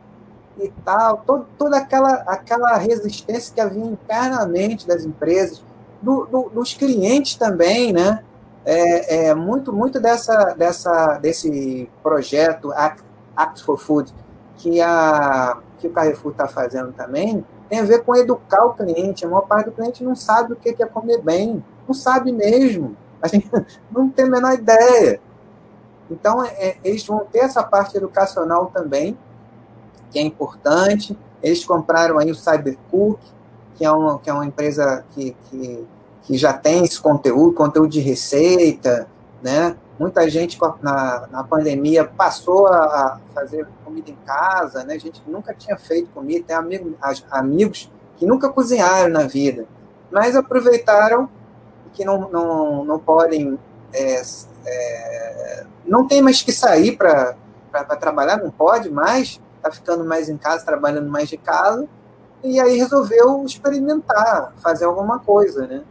[0.58, 5.62] e tal, todo, toda aquela, aquela resistência que havia internamente das empresas,
[6.02, 8.24] do, do, dos clientes também, né?
[8.64, 13.04] É, é, muito muito dessa, dessa, desse projeto Act,
[13.36, 14.14] Act for Food
[14.58, 19.26] que, a, que o Carrefour está fazendo também tem a ver com educar o cliente.
[19.26, 22.98] A maior parte do cliente não sabe o que é comer bem, não sabe mesmo,
[23.22, 23.50] a gente
[23.90, 25.22] não tem a menor ideia.
[26.10, 29.18] Então, é, eles vão ter essa parte educacional também,
[30.12, 31.18] que é importante.
[31.42, 33.22] Eles compraram aí o Cybercook,
[33.78, 35.88] que é uma, que é uma empresa que, que,
[36.24, 39.08] que já tem esse conteúdo, conteúdo de receita,
[39.42, 39.78] né?
[40.02, 44.98] Muita gente na, na pandemia passou a fazer comida em casa, né?
[44.98, 46.98] Gente nunca tinha feito comida, tem amigo,
[47.30, 49.68] amigos que nunca cozinharam na vida,
[50.10, 51.30] mas aproveitaram
[51.94, 53.60] que não, não, não podem,
[53.94, 54.24] é,
[54.66, 57.36] é, não tem mais que sair para
[58.00, 61.88] trabalhar, não pode mais, está ficando mais em casa, trabalhando mais de casa,
[62.44, 65.84] e aí resolveu experimentar, fazer alguma coisa, né?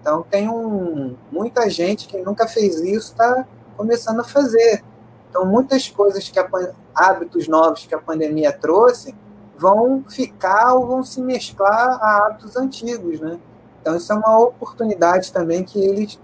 [0.00, 3.46] Então tem um, muita gente que nunca fez isso está
[3.76, 4.82] começando a fazer.
[5.28, 6.48] Então muitas coisas que a,
[6.94, 9.14] hábitos novos que a pandemia trouxe
[9.56, 13.38] vão ficar ou vão se mesclar a hábitos antigos, né?
[13.80, 16.18] Então isso é uma oportunidade também que eles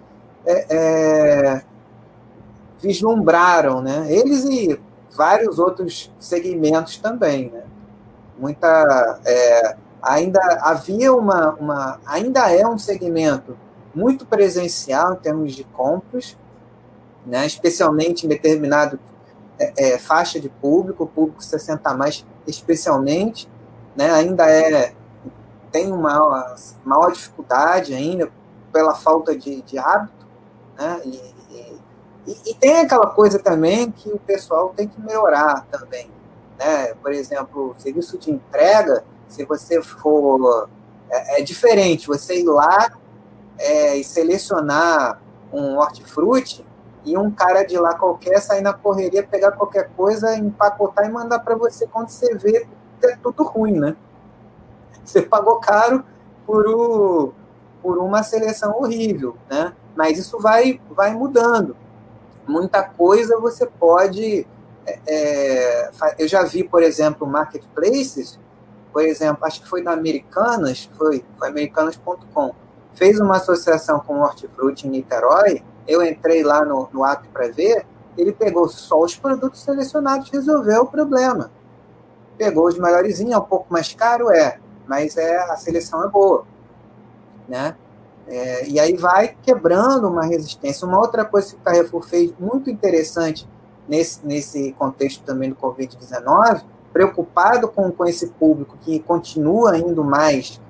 [0.47, 1.63] é, é,
[2.81, 4.07] vislumbraram, né?
[4.09, 4.81] Eles e
[5.17, 7.65] vários outros segmentos também, né?
[8.39, 13.57] Muita, é, ainda havia uma, uma, ainda é um segmento
[13.95, 16.37] muito presencial em termos de compras,
[17.25, 17.47] né?
[17.47, 18.99] Especialmente em determinado
[19.59, 23.49] é, é, faixa de público, público 60 a mais, especialmente,
[23.97, 24.11] né?
[24.13, 24.95] Ainda é
[25.71, 28.31] tem uma maior dificuldade ainda
[28.73, 30.25] pela falta de, de hábito,
[30.79, 31.01] né?
[31.05, 31.35] E,
[32.27, 36.09] e, e, tem aquela coisa também que o pessoal tem que melhorar também,
[36.57, 36.95] né?
[36.95, 40.69] Por exemplo, serviço de entrega, se você for
[41.11, 42.93] é, é diferente, você ir lá
[43.59, 45.21] é, e selecionar
[45.53, 46.65] um hortifruti
[47.05, 51.41] e um cara de lá qualquer sair na correria, pegar qualquer coisa, empacotar e mandar
[51.41, 52.67] para você quando você vê
[53.03, 53.97] é tudo ruim, né?
[55.05, 56.03] Você pagou caro
[56.47, 57.35] por, o,
[57.83, 59.75] por uma seleção horrível, né?
[59.95, 61.77] Mas isso vai, vai mudando.
[62.49, 64.47] Muita coisa você pode.
[64.87, 68.39] É, é eu já vi, por exemplo, marketplaces,
[68.95, 72.55] por exemplo, acho que foi da Americanas, foi, foi americanas.com,
[72.95, 77.49] fez uma associação com o Hortifruti em Niterói, eu entrei lá no, no app para
[77.49, 77.87] ver,
[78.17, 81.51] ele pegou só os produtos selecionados e resolveu o problema.
[82.39, 86.47] Pegou os melhorzinhos, é um pouco mais caro, é, mas é a seleção é boa,
[87.49, 87.77] né?
[88.27, 90.87] É, e aí vai quebrando uma resistência.
[90.87, 93.47] Uma outra coisa que o Carrefour fez muito interessante
[93.87, 100.61] nesse, nesse contexto também do Covid-19, preocupado com, com esse público que continua indo mais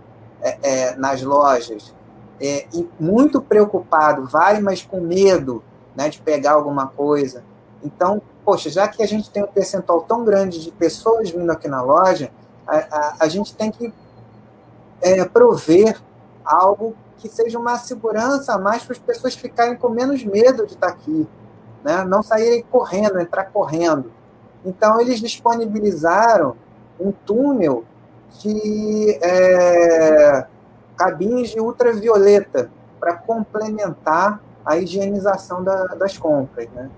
[0.41, 1.95] é, é, nas lojas,
[2.41, 2.66] é,
[2.99, 5.62] muito preocupado, vai, mas com medo
[5.95, 7.45] né, de pegar alguma coisa.
[7.82, 11.68] Então, poxa, já que a gente tem um percentual tão grande de pessoas vindo aqui
[11.68, 12.30] na loja,
[12.66, 13.93] a, a, a gente tem que
[15.01, 16.01] é, prover
[16.45, 20.74] algo que seja uma segurança a mais para as pessoas ficarem com menos medo de
[20.74, 21.26] estar aqui,
[21.82, 22.05] né?
[22.05, 24.12] não saírem correndo, entrar correndo.
[24.64, 26.57] Então, eles disponibilizaram
[26.99, 27.85] um túnel
[28.41, 30.47] de é,
[30.97, 32.70] cabines de ultravioleta
[33.01, 36.68] para complementar a higienização da, das compras.
[36.74, 36.90] Né?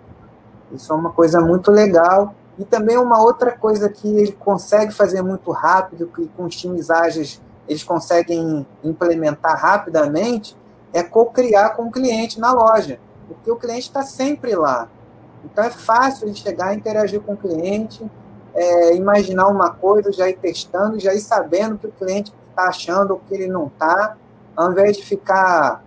[0.72, 2.34] Isso é uma coisa muito legal.
[2.58, 6.90] E também uma outra coisa que ele consegue fazer muito rápido, que com os times
[6.90, 10.56] ágeis eles conseguem implementar rapidamente
[10.92, 14.88] é co-criar com o cliente na loja, porque o cliente está sempre lá.
[15.44, 18.04] Então é fácil de chegar interagir com o cliente,
[18.54, 23.12] é, imaginar uma coisa, já ir testando, já ir sabendo que o cliente está achando
[23.12, 24.16] ou que ele não está,
[24.56, 25.84] ao invés de ficar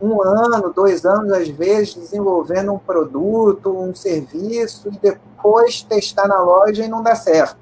[0.00, 6.40] um ano, dois anos, às vezes, desenvolvendo um produto, um serviço, e depois testar na
[6.40, 7.56] loja e não dá certo.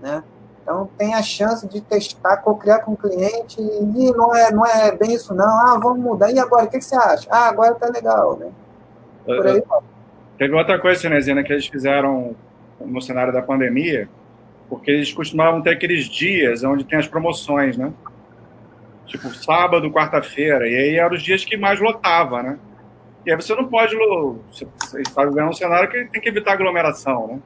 [0.00, 0.24] Né?
[0.62, 4.96] Então tem a chance de testar, co-criar com o cliente e não é, não é
[4.96, 5.46] bem isso não.
[5.46, 6.32] Ah, vamos mudar.
[6.32, 7.28] E agora, o que, você acha?
[7.30, 8.50] Ah, agora tá legal, né?
[9.26, 9.62] Por aí,
[10.38, 12.34] Teve outra coisa, Cinezina, que eles fizeram
[12.80, 14.08] no cenário da pandemia,
[14.68, 17.92] porque eles costumavam ter aqueles dias onde tem as promoções, né?
[19.06, 22.58] Tipo, sábado, quarta-feira, e aí eram os dias que mais lotava, né?
[23.26, 23.96] E aí você não pode,
[24.50, 24.66] você
[24.98, 27.38] está vivendo um cenário que tem que evitar aglomeração, né?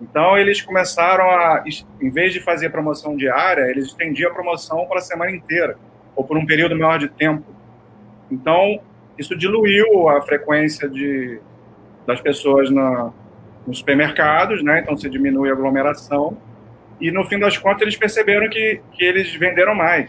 [0.00, 1.62] Então, eles começaram a,
[2.00, 5.76] em vez de fazer promoção diária, eles estendiam a promoção para a semana inteira,
[6.16, 7.44] ou por um período maior de tempo.
[8.28, 8.80] Então,
[9.16, 11.40] isso diluiu a frequência de,
[12.04, 13.12] das pessoas na,
[13.66, 14.80] nos supermercados, né?
[14.80, 16.36] então se diminui a aglomeração,
[17.02, 20.08] e no fim das contas eles perceberam que, que eles venderam mais.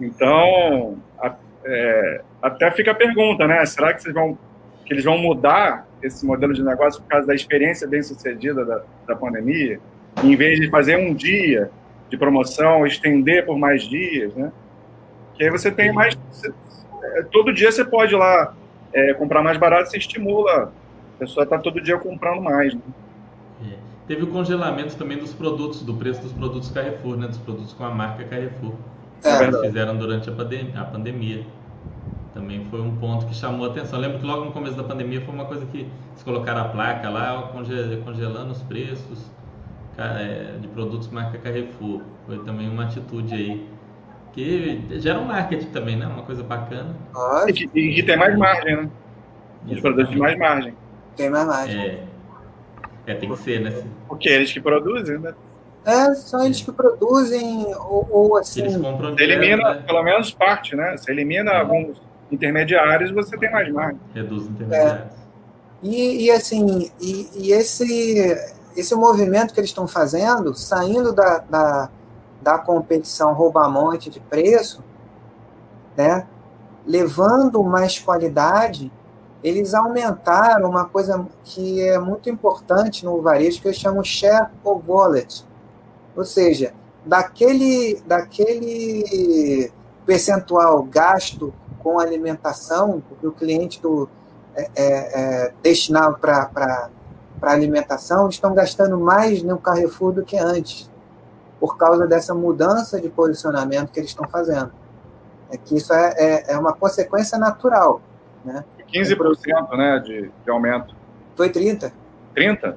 [0.00, 3.64] Então, a, é, até fica a pergunta, né?
[3.66, 4.38] Será que, vão,
[4.86, 8.82] que eles vão mudar esse modelo de negócio por causa da experiência bem sucedida da,
[9.06, 9.78] da pandemia,
[10.24, 11.70] em vez de fazer um dia
[12.08, 14.50] de promoção, estender por mais dias, né?
[15.34, 16.16] Que aí você tem mais.
[17.02, 18.54] É, todo dia você pode ir lá
[18.94, 20.72] é, comprar mais barato, você estimula.
[21.16, 22.74] A pessoa está todo dia comprando mais.
[22.74, 22.80] Né?
[24.08, 27.28] Teve o congelamento também dos produtos, do preço dos produtos Carrefour, né?
[27.28, 28.72] Dos produtos com a marca Carrefour.
[29.22, 30.80] É, que eles fizeram durante a pandemia.
[30.80, 31.46] A pandemia
[32.32, 34.00] também foi um ponto que chamou a atenção.
[34.00, 37.10] Lembro que logo no começo da pandemia foi uma coisa que eles colocaram a placa
[37.10, 39.30] lá, congelando os preços
[39.98, 42.00] é, de produtos marca Carrefour.
[42.26, 43.68] Foi também uma atitude aí
[44.32, 46.06] que gera um marketing também, né?
[46.06, 46.96] Uma coisa bacana.
[47.46, 48.90] E que, e que tem mais margem, né?
[49.68, 50.74] Os produtos de mais margem.
[51.14, 51.78] Tem mais margem.
[51.78, 52.07] É.
[53.12, 53.82] é, tem que ser, né?
[54.06, 55.34] Porque eles que produzem, né?
[55.84, 58.60] É, são eles que produzem, ou, ou assim.
[58.60, 59.82] Eles compram você elimina né?
[59.86, 60.96] pelo menos parte, né?
[60.96, 61.60] Você elimina é.
[61.60, 62.00] alguns
[62.30, 63.98] intermediários, você tem mais margem.
[64.14, 65.14] Reduz intermediários.
[65.14, 65.18] É.
[65.82, 68.36] E, e, assim, e, e, esse,
[68.76, 71.90] esse movimento que eles estão fazendo, saindo da, da,
[72.42, 74.84] da competição rouba-monte de preço,
[75.96, 76.26] né,
[76.84, 78.90] levando mais qualidade,
[79.42, 84.82] eles aumentaram uma coisa que é muito importante no varejo, que eles chamam share of
[84.88, 85.46] wallet.
[86.16, 86.74] Ou seja,
[87.04, 89.72] daquele, daquele
[90.04, 94.08] percentual gasto com alimentação, porque o cliente do,
[94.54, 96.90] é, é, é destinado para
[97.42, 100.90] alimentação estão gastando mais no Carrefour do que antes,
[101.60, 104.72] por causa dessa mudança de posicionamento que eles estão fazendo.
[105.50, 108.00] é que isso é, é, é uma consequência natural.
[108.44, 108.64] Né?
[108.92, 110.94] 15% né, de, de aumento.
[111.36, 111.92] Foi 30%.
[112.36, 112.74] 30%?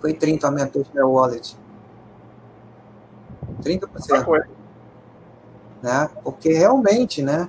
[0.00, 1.56] Foi 30% aumentou o wallet.
[3.62, 4.24] 30%.
[4.24, 4.40] Foi.
[5.82, 6.10] Né?
[6.22, 7.48] Porque realmente, né?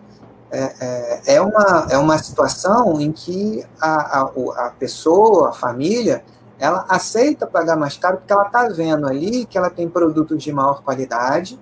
[0.53, 4.31] É, é, é, uma, é uma situação em que a, a,
[4.65, 6.25] a pessoa, a família,
[6.59, 10.51] ela aceita pagar mais caro porque ela está vendo ali que ela tem produtos de
[10.51, 11.57] maior qualidade,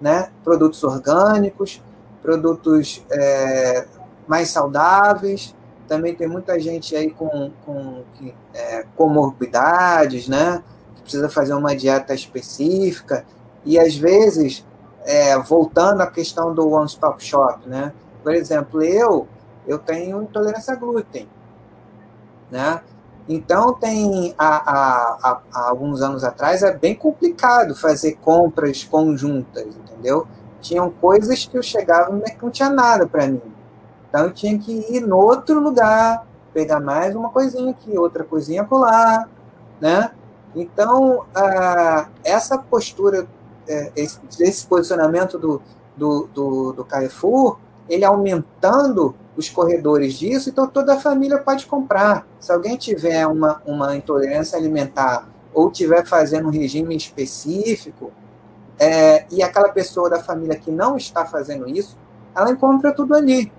[0.00, 0.30] né?
[0.42, 1.82] produtos orgânicos,
[2.22, 3.86] produtos é,
[4.26, 5.54] mais saudáveis.
[5.88, 8.02] Também tem muita gente aí com, com
[8.54, 10.62] é, comorbidades, né?
[10.96, 13.24] que precisa fazer uma dieta específica.
[13.64, 14.64] E às vezes,
[15.04, 17.92] é, voltando à questão do one-stop shop, né?
[18.22, 19.26] Por exemplo, eu,
[19.66, 21.28] eu tenho intolerância a glúten,
[22.50, 22.80] né?
[23.28, 30.26] Então, tem há, alguns anos atrás, é bem complicado fazer compras conjuntas, entendeu?
[30.60, 33.42] Tinham coisas que eu chegava e não tinha nada para mim.
[34.12, 38.62] Então, eu tinha que ir no outro lugar, pegar mais uma coisinha aqui, outra coisinha
[38.62, 39.26] colar,
[39.80, 40.10] né?
[40.54, 41.24] Então,
[42.22, 43.26] essa postura,
[43.66, 45.62] é, esse, esse posicionamento do,
[45.96, 47.58] do, do, do Carrefour,
[47.88, 52.26] ele aumentando os corredores disso, então toda a família pode comprar.
[52.38, 58.12] Se alguém tiver uma, uma intolerância alimentar ou tiver fazendo um regime específico,
[58.78, 61.96] é, e aquela pessoa da família que não está fazendo isso,
[62.36, 63.50] ela encontra tudo ali,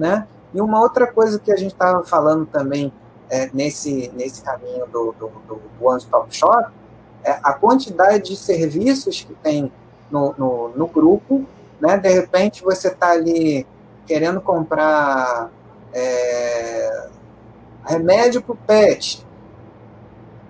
[0.00, 0.26] né?
[0.52, 2.92] E uma outra coisa que a gente estava falando também
[3.28, 6.72] é, nesse, nesse caminho do, do, do One Stop Shop
[7.22, 9.70] é a quantidade de serviços que tem
[10.10, 11.44] no, no, no grupo,
[11.78, 11.98] né?
[11.98, 13.66] De repente você está ali
[14.06, 15.50] querendo comprar
[15.92, 17.08] é,
[17.84, 19.24] remédio para o pet,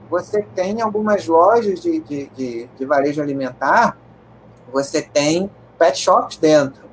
[0.09, 3.97] você tem algumas lojas de, de, de, de, varejo alimentar,
[4.73, 6.90] você tem pet shops dentro.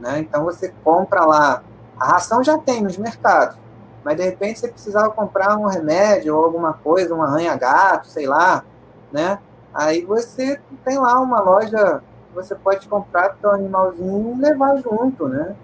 [0.00, 0.20] Né?
[0.20, 1.62] Então você compra lá,
[1.98, 3.56] a ração já tem nos mercados,
[4.04, 8.62] mas de repente você precisava comprar um remédio ou alguma coisa, um arranha-gato, sei lá,
[9.10, 9.38] né?
[9.74, 12.02] Aí você tem lá uma loja
[12.36, 15.56] você pode comprar teu animalzinho e levar junto, né?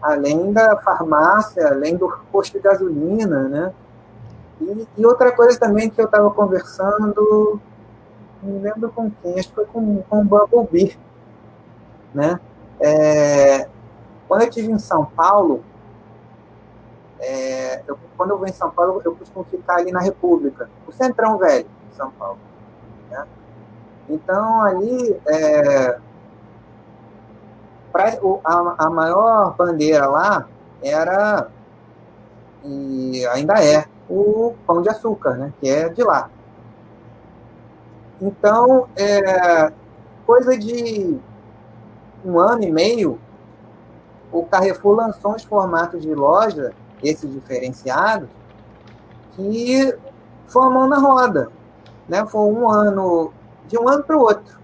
[0.00, 3.72] Além da farmácia, além do posto de gasolina, né?
[4.60, 7.60] E, e outra coisa também que eu estava conversando,
[8.42, 10.96] não lembro com quem, acho que foi com, com o Bumblebee,
[12.14, 12.38] né?
[12.78, 13.68] É,
[14.30, 15.64] quando eu estive em São Paulo,
[17.18, 20.92] é, eu, quando eu vou em São Paulo, eu costumo ficar ali na República, o
[20.92, 22.38] Centrão Velho de São Paulo.
[23.10, 23.26] Né?
[24.08, 25.98] Então, ali, é,
[27.90, 30.46] pra, o, a, a maior bandeira lá
[30.80, 31.48] era,
[32.62, 36.30] e ainda é, o pão de açúcar, né, que é de lá.
[38.22, 39.72] Então, é,
[40.24, 41.18] coisa de
[42.24, 43.18] um ano e meio,
[44.32, 46.72] o Carrefour lançou uns formatos de loja,
[47.02, 48.28] esses diferenciados,
[49.32, 49.96] que
[50.54, 51.50] mão na roda.
[52.08, 52.24] Né?
[52.26, 53.32] Foi um ano,
[53.66, 54.58] de um ano para o outro.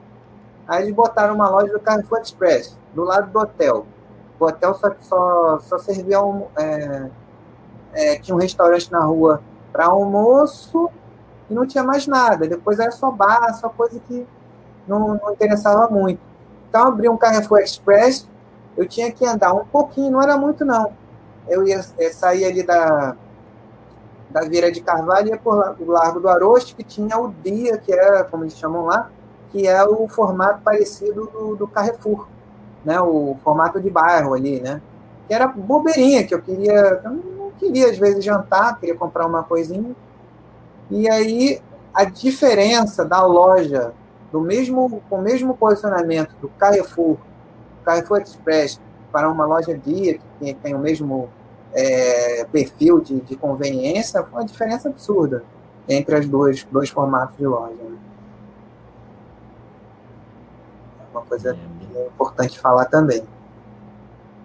[0.67, 3.87] Aí eles botaram uma loja do Carrefour Express do lado do hotel.
[4.39, 7.11] O hotel só, só, só servia um, é,
[7.93, 9.41] é, tinha um restaurante na rua
[9.73, 10.91] para almoço
[11.49, 12.49] e não tinha mais nada.
[12.49, 14.27] Depois era só bar, só coisa que
[14.87, 16.21] não, não interessava muito.
[16.69, 18.29] Então abri um Carrefour Express,
[18.77, 20.93] eu tinha que andar um pouquinho, não era muito não.
[21.49, 23.17] Eu ia é, sair ali da,
[24.31, 27.93] da Vieira de Carvalho ia por o Largo do Arosto, que tinha o dia, que
[27.93, 29.11] era, como eles chamam lá,
[29.51, 32.27] que é o formato parecido do, do Carrefour
[32.87, 34.81] né, o formato de bairro ali, né?
[35.27, 39.43] Que era bobeirinha, que eu queria, eu não queria às vezes jantar, queria comprar uma
[39.43, 39.91] coisinha.
[40.89, 41.61] E aí
[41.93, 43.93] a diferença da loja
[44.31, 47.17] do mesmo com o mesmo posicionamento do Carrefour,
[47.87, 48.81] Carrefour Express
[49.13, 51.31] para uma loja dia que tem o mesmo
[51.73, 55.45] é, perfil de, de, conveniência, foi uma diferença absurda
[55.89, 57.75] entre as duas dois formatos de loja.
[57.75, 57.97] Né?
[61.01, 63.23] É uma coisa é é importante falar também.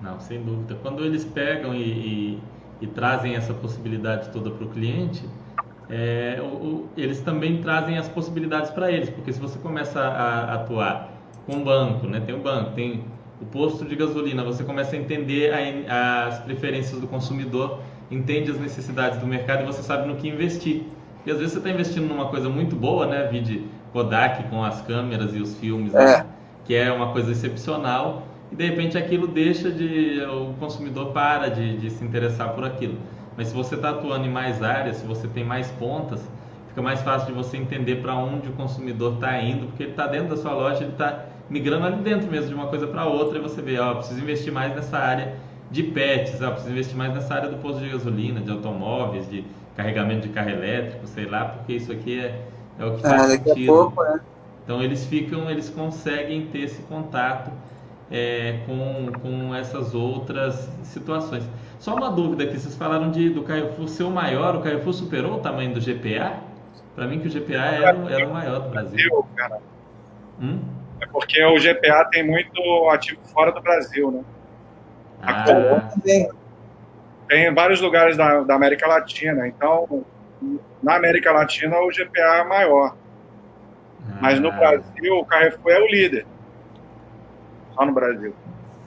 [0.02, 0.78] Não, sem dúvida.
[0.82, 2.44] Quando eles pegam e, e,
[2.82, 5.28] e trazem essa possibilidade toda para o cliente,
[5.90, 10.54] é, o, eles também trazem as possibilidades para eles, porque se você começa a, a
[10.56, 11.12] atuar
[11.46, 13.04] com banco, né, tem o banco, tem
[13.42, 15.52] o posto de gasolina, você começa a entender
[15.90, 17.80] a, as preferências do consumidor,
[18.10, 20.84] entende as necessidades do mercado e você sabe no que investir.
[21.26, 24.82] E às vezes você está investindo numa coisa muito boa, né, vide Kodak com as
[24.82, 26.04] câmeras e os filmes, né?
[26.04, 26.18] é.
[26.18, 26.26] né?
[26.66, 30.22] que é uma coisa excepcional, e de repente aquilo deixa de.
[30.22, 32.98] o consumidor para de, de se interessar por aquilo.
[33.36, 36.22] Mas se você está atuando em mais áreas, se você tem mais pontas,
[36.68, 40.06] fica mais fácil de você entender para onde o consumidor está indo, porque ele está
[40.06, 43.38] dentro da sua loja, ele está migrando ali dentro mesmo, de uma coisa para outra,
[43.38, 45.36] e você vê, ó, preciso investir mais nessa área
[45.70, 49.44] de pets, ó, preciso investir mais nessa área do posto de gasolina, de automóveis, de
[49.76, 52.42] carregamento de carro elétrico, sei lá, porque isso aqui é,
[52.80, 53.68] é o que faz ah, sentido.
[53.68, 54.22] Pouco, né?
[54.64, 57.52] Então eles ficam, eles conseguem ter esse contato
[58.10, 61.44] é, com, com essas outras situações.
[61.80, 65.36] Só uma dúvida aqui, vocês falaram de, do Carrefour ser o maior, o Carrefour superou
[65.36, 66.40] o tamanho do GPA?
[66.96, 69.26] Para mim que o GPA era, era o maior do Brasil.
[69.36, 69.60] Cara.
[70.40, 70.60] Hum?
[71.02, 74.24] É porque o GPA tem muito ativo fora do Brasil, né?
[75.22, 75.90] Ah.
[76.04, 76.30] Tem,
[77.28, 80.06] tem vários lugares da, da América Latina, então
[80.82, 82.96] na América Latina o GPA é maior.
[84.08, 84.18] Ah.
[84.22, 84.52] Mas no ah.
[84.52, 86.26] Brasil o Carrefour é o líder.
[87.74, 88.34] Só no Brasil.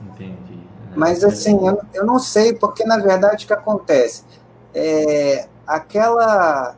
[0.02, 0.60] Entendi.
[0.94, 4.24] Mas assim, eu, eu não sei, porque na verdade o que acontece?
[4.72, 6.76] É, aquela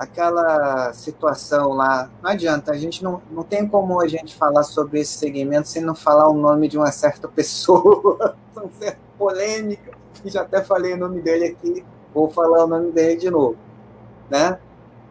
[0.00, 4.98] aquela situação lá, não adianta, a gente não, não tem como a gente falar sobre
[4.98, 9.92] esse segmento sem não falar o nome de uma certa pessoa, uma certa polêmica,
[10.24, 11.84] e já até falei o nome dele aqui,
[12.14, 13.58] vou falar o nome dele de novo.
[14.30, 14.58] Né?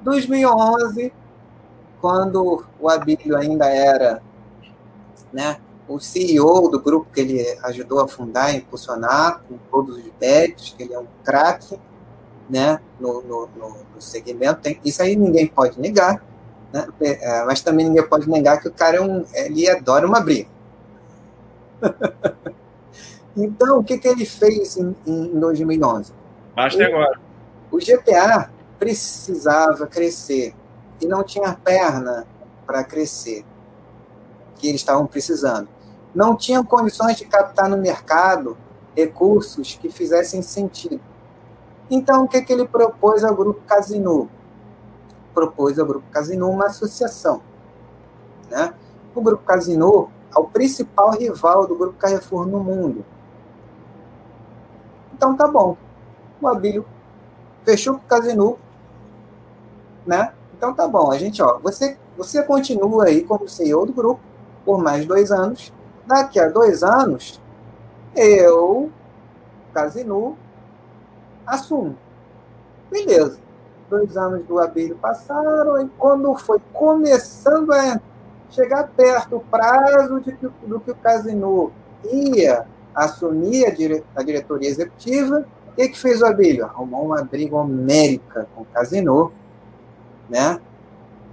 [0.02, 1.14] 2011,
[2.02, 4.24] quando o Abílio ainda era
[5.32, 10.12] né, o CEO do grupo que ele ajudou a fundar e impulsionar, com todos os
[10.20, 11.80] méritos, que ele é um craque
[12.50, 14.62] né, no, no, no, segmento.
[14.62, 16.24] Tem, isso aí ninguém pode negar,
[16.74, 20.20] né, é, mas também ninguém pode negar que o cara é um, ele adora uma
[20.20, 20.50] briga.
[23.38, 26.14] então, o que, que ele fez em, em 2011?
[26.56, 27.20] Basta agora.
[27.72, 30.56] O GPA precisava crescer
[31.00, 32.26] e não tinha perna
[32.66, 33.46] para crescer,
[34.56, 35.68] que eles estavam precisando
[36.14, 38.58] não tinham condições de captar no mercado
[38.96, 41.00] recursos que fizessem sentido.
[41.90, 44.30] Então, o que, que ele propôs ao Grupo Casino?
[45.34, 47.42] Propôs ao Grupo Casino uma associação.
[48.50, 48.74] Né?
[49.16, 53.06] O Grupo Casino é o principal rival do Grupo Carrefour no mundo.
[55.14, 55.76] Então, tá bom.
[56.42, 56.86] O Abílio
[57.64, 58.58] fechou com o Casino,
[60.06, 60.34] né?
[60.56, 61.12] Então, tá bom.
[61.12, 64.22] A gente, ó, você, você continua aí como CEO do grupo
[64.64, 65.74] por mais dois anos
[66.10, 67.40] daqui a dois anos,
[68.16, 68.92] eu,
[69.72, 70.36] Casinu,
[71.50, 71.98] assumo.
[72.92, 73.40] Beleza.
[73.90, 78.00] Dois anos do Abílio passaram, e quando foi começando a
[78.52, 81.72] chegar perto o prazo de que, do que o Casinu
[82.12, 86.66] ia assumir a, dire, a diretoria executiva, o que, que fez o Abílio?
[86.66, 89.32] Arrumou uma briga homérica com o Casinu,
[90.30, 90.60] né?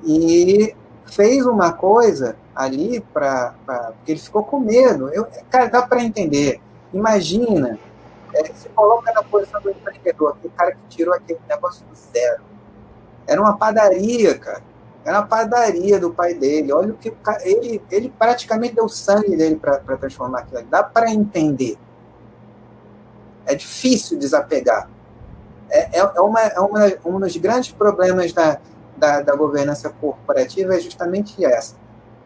[0.04, 3.54] E fez uma coisa ali para.
[3.96, 5.08] Porque ele ficou com medo.
[5.08, 6.60] Eu, cara, dá para entender.
[6.92, 7.78] Imagina,
[8.34, 12.42] é, se coloca na posição do empreendedor, aquele cara que tirou aquele negócio do zero.
[13.26, 14.62] Era uma padaria, cara.
[15.04, 16.72] Era uma padaria do pai dele.
[16.72, 20.62] Olha o que o cara, ele, ele praticamente deu sangue dele para transformar aquilo.
[20.64, 21.78] Dá para entender.
[23.44, 24.88] É difícil desapegar.
[25.70, 28.58] É, é, é, uma, é uma, um dos grandes problemas da,
[28.96, 31.76] da, da governança corporativa é justamente essa.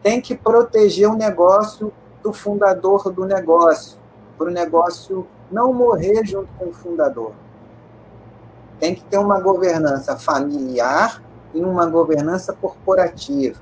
[0.01, 1.93] Tem que proteger o negócio
[2.23, 3.99] do fundador do negócio,
[4.37, 7.33] para o negócio não morrer junto com o fundador.
[8.79, 11.21] Tem que ter uma governança familiar
[11.53, 13.59] e uma governança corporativa.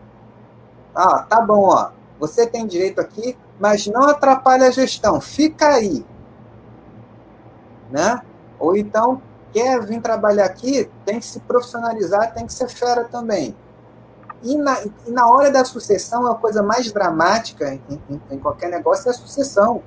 [0.96, 1.92] Ah, tá bom, ó.
[2.20, 5.20] Você tem direito aqui, mas não atrapalha a gestão.
[5.20, 6.06] Fica aí.
[7.90, 8.22] Né?
[8.60, 9.22] Ou então
[9.52, 13.56] quer vir trabalhar aqui, tem que se profissionalizar, tem que ser fera também.
[14.44, 18.70] E na, e na hora da sucessão, a coisa mais dramática em, em, em qualquer
[18.70, 19.82] negócio é a sucessão.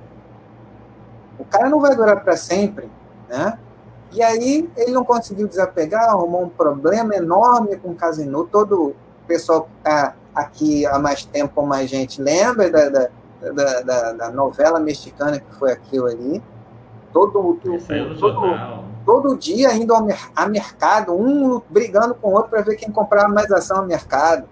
[1.37, 2.89] O cara não vai durar para sempre,
[3.27, 3.57] né?
[4.11, 8.43] E aí ele não conseguiu desapegar, arrumou um problema enorme com o Casino.
[8.43, 8.95] Todo o
[9.27, 13.09] pessoal que está aqui há mais tempo como a gente lembra da, da,
[13.51, 16.41] da, da, da novela mexicana que foi aquilo ali.
[17.11, 22.61] Todo, todo, todo, todo dia indo ao a mercado, um brigando com o outro para
[22.61, 24.47] ver quem comprava mais ação no mercado.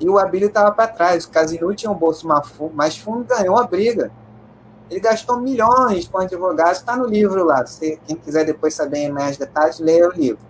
[0.00, 1.24] E o Abílio estava para trás.
[1.24, 2.26] O Casinu tinha um bolso
[2.72, 4.10] mais fundo, ganhou a briga.
[4.90, 7.64] Ele gastou milhões com advogados, está no livro lá.
[7.64, 10.44] Se quem quiser depois saber mais detalhes, leia o livro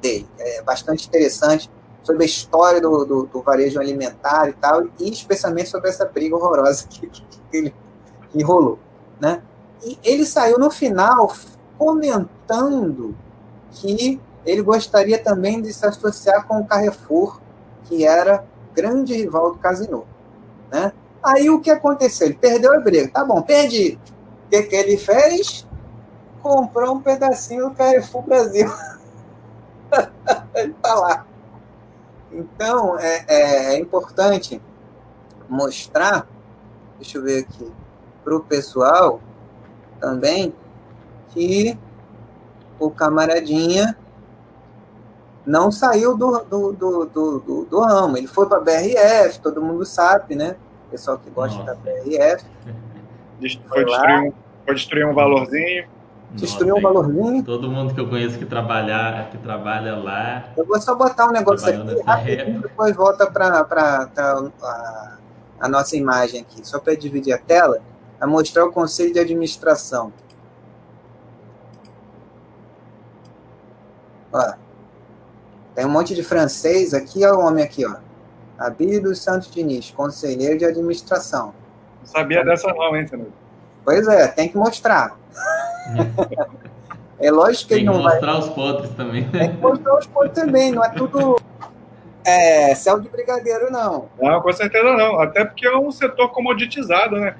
[0.00, 0.28] dele.
[0.38, 1.70] É bastante interessante
[2.02, 6.36] sobre a história do, do, do varejo alimentar e tal, e especialmente sobre essa briga
[6.36, 7.74] horrorosa que, que, que ele
[8.30, 8.78] que rolou.
[9.18, 9.42] Né?
[9.82, 11.32] E ele saiu no final
[11.78, 13.16] comentando
[13.70, 17.40] que ele gostaria também de se associar com o Carrefour,
[17.84, 18.44] que era
[18.74, 20.04] grande rival do Casino.
[20.70, 20.92] Né?
[21.24, 22.26] Aí o que aconteceu?
[22.26, 23.08] Ele perdeu a briga.
[23.08, 23.98] Tá bom, perdi.
[24.46, 25.66] O que, que ele fez?
[26.42, 28.70] Comprou um pedacinho do Carrefour Brasil.
[30.54, 31.26] ele está lá.
[32.30, 34.60] Então, é, é, é importante
[35.48, 36.26] mostrar,
[36.98, 37.72] deixa eu ver aqui,
[38.22, 39.20] para o pessoal
[40.00, 40.54] também,
[41.30, 41.78] que
[42.78, 43.96] o camaradinha
[45.46, 48.18] não saiu do, do, do, do, do ramo.
[48.18, 50.56] Ele foi para a BRF, todo mundo sabe, né?
[50.94, 51.74] Pessoal que gosta Nossa.
[51.74, 52.44] da BRF.
[53.68, 54.32] Foi, destruir um,
[54.64, 55.88] foi destruir um valorzinho.
[56.30, 57.42] Destruiu um valorzinho.
[57.42, 60.52] Todo mundo que eu conheço que, trabalha, que trabalha lá.
[60.56, 63.66] Eu vou só botar um negócio aqui rapidinho, depois volta para
[64.62, 65.18] a,
[65.58, 67.80] a nossa imagem aqui, só para dividir a tela,
[68.20, 70.12] a mostrar o conselho de administração.
[74.32, 74.54] Ó,
[75.74, 77.96] tem um monte de francês aqui, olha o homem aqui, ó.
[78.58, 81.54] Abílio dos Santos Diniz, conselheiro de administração.
[82.00, 83.32] Não sabia dessa não, hein, Fernando?
[83.84, 85.16] Pois é, tem que mostrar.
[87.18, 88.18] é lógico que tem ele não vai...
[88.18, 89.28] Tem que mostrar os podres também.
[89.30, 91.36] Tem que mostrar os podres também, não é tudo
[92.24, 94.08] é, céu de brigadeiro, não.
[94.20, 95.20] Não, com certeza não.
[95.20, 97.34] Até porque é um setor comoditizado, né?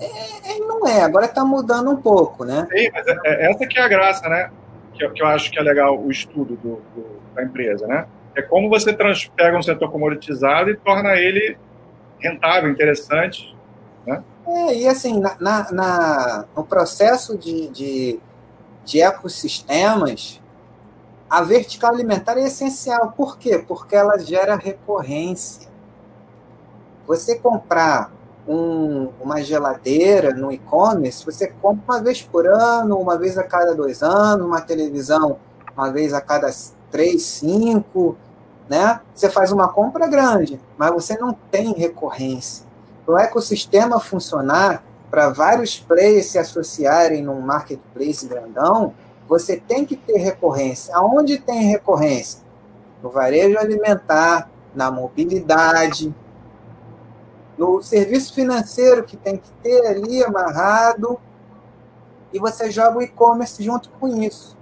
[0.00, 2.66] É, é não é, agora está mudando um pouco, né?
[2.70, 4.50] Sim, mas é, é, essa que é a graça, né?
[4.94, 8.06] que, que eu acho que é legal o estudo do, do, da empresa, né?
[8.36, 11.56] É como você pega um setor comoditizado e torna ele
[12.18, 13.56] rentável, interessante,
[14.06, 14.22] né?
[14.46, 18.20] É, e assim, na, na, na no processo de, de,
[18.84, 20.40] de ecossistemas,
[21.28, 23.12] a vertical alimentar é essencial.
[23.12, 23.58] Por quê?
[23.58, 25.68] Porque ela gera recorrência.
[27.06, 28.12] Você comprar
[28.46, 33.74] um, uma geladeira no e-commerce, você compra uma vez por ano, uma vez a cada
[33.74, 35.38] dois anos, uma televisão
[35.76, 36.48] uma vez a cada
[36.90, 38.16] três, cinco,
[38.68, 39.00] né?
[39.14, 42.64] Você faz uma compra grande, mas você não tem recorrência.
[43.04, 48.94] Para o ecossistema funcionar, para vários players se associarem num marketplace grandão,
[49.28, 50.96] você tem que ter recorrência.
[50.96, 52.40] Aonde tem recorrência?
[53.02, 56.14] No varejo alimentar, na mobilidade,
[57.56, 61.18] no serviço financeiro que tem que ter ali amarrado,
[62.32, 64.56] e você joga o e-commerce junto com isso.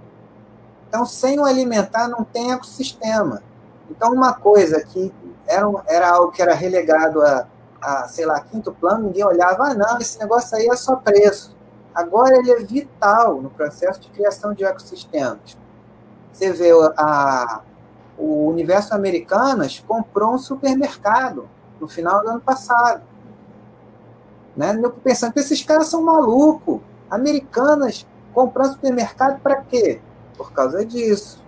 [0.87, 3.41] Então, sem o alimentar, não tem ecossistema.
[3.95, 5.13] Então, uma coisa que
[5.47, 7.47] era, era algo que era relegado a,
[7.79, 11.55] a, sei lá, quinto plano, ninguém olhava, ah, não, esse negócio aí é só preço.
[11.93, 15.55] Agora ele é vital no processo de criação de ecossistemas.
[16.31, 17.61] Você vê a,
[18.17, 21.47] o Universo Americanas comprou um supermercado
[21.79, 23.03] no final do ano passado.
[24.57, 24.79] Né?
[24.81, 26.81] Eu pensando que esses caras são malucos.
[27.11, 30.01] Americanas comprando supermercado para quê?
[30.35, 31.42] Por causa disso.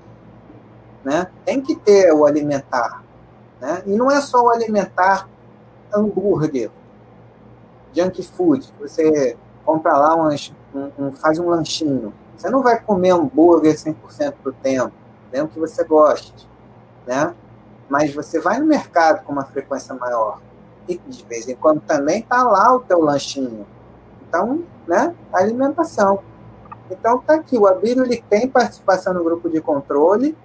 [1.05, 1.27] Né?
[1.45, 3.01] Tem que ter o alimentar.
[3.61, 3.83] Né?
[3.85, 5.29] E não é só o alimentar
[5.93, 6.69] hambúrguer,
[7.93, 8.73] junk food.
[8.81, 12.13] Você compra lá umas, um, um, faz um lanchinho.
[12.35, 14.91] Você não vai comer hambúrguer 100% do tempo,
[15.31, 16.49] mesmo que você goste.
[17.07, 17.33] Né?
[17.89, 20.39] mas você vai no mercado com uma frequência maior
[20.87, 23.65] e de vez em quando também está lá o teu lanchinho.
[24.27, 26.19] Então, né, alimentação.
[26.89, 30.37] Então tá aqui, o Abílio ele tem participação no grupo de controle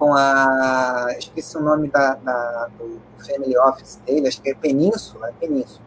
[0.00, 5.28] com a, esqueci o nome da, da do family office dele, acho que é Península,
[5.28, 5.84] é Península.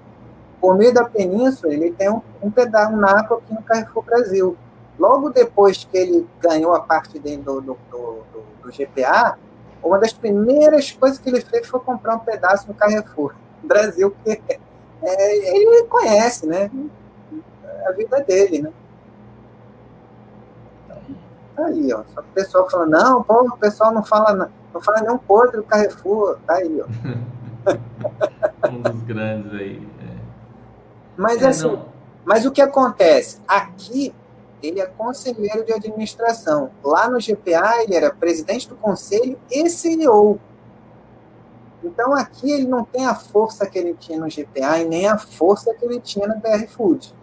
[0.62, 4.56] Por meio da Península, ele tem um, um pedaço, um naco aqui no Carrefour Brasil.
[5.00, 8.24] Logo depois que ele ganhou a parte dele do, do, do,
[8.62, 9.36] do GPA,
[9.82, 13.34] uma das primeiras coisas que ele fez foi comprar um pedaço no Carrefour
[13.64, 14.40] Brasil, que
[15.02, 16.70] é, ele conhece, né?
[17.88, 18.72] A vida dele, né?
[21.56, 22.04] Tá aí, ó.
[22.14, 25.18] Só que o pessoal fala, não, pô, o pessoal não fala, não fala nem um
[25.18, 26.38] podre do Carrefour.
[26.46, 26.88] Tá aí, ó.
[28.70, 29.88] um dos grandes aí.
[30.02, 30.18] É.
[31.16, 31.86] Mas é, assim, não.
[32.26, 33.40] mas o que acontece?
[33.48, 34.14] Aqui
[34.62, 36.72] ele é conselheiro de administração.
[36.84, 40.40] Lá no GPA, ele era presidente do conselho e CEO.
[41.84, 45.18] Então, aqui ele não tem a força que ele tinha no GPA e nem a
[45.18, 47.14] força que ele tinha na BR Food.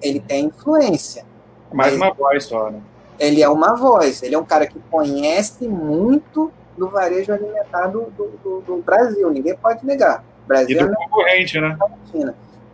[0.00, 1.26] Ele tem influência.
[1.70, 2.80] Mais ele, uma voz só, né?
[3.18, 4.22] Ele é uma voz.
[4.22, 9.30] Ele é um cara que conhece muito do varejo alimentar do, do, do, do Brasil.
[9.30, 10.24] Ninguém pode negar.
[10.46, 11.76] Brasil e do é concorrente, né?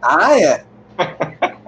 [0.03, 0.65] Ah, é.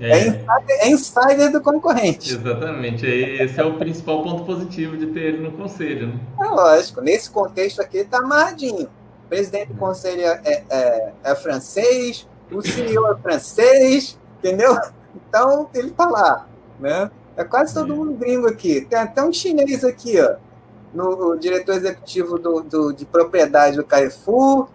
[0.00, 2.32] É, é, insider, é insider do concorrente.
[2.32, 3.06] Exatamente.
[3.06, 6.08] Esse é o principal ponto positivo de ter ele no conselho.
[6.08, 6.14] Né?
[6.40, 7.02] É lógico.
[7.02, 8.88] Nesse contexto aqui, ele está amarradinho.
[9.26, 14.74] O presidente do conselho é, é, é, francês, o CEO é francês, entendeu?
[15.14, 16.46] Então, ele está lá.
[16.78, 17.10] Né?
[17.40, 18.82] É quase todo mundo gringo aqui.
[18.82, 20.34] Tem até um chinês aqui, ó,
[20.92, 24.68] no diretor executivo do, do, de propriedade do Carrefour.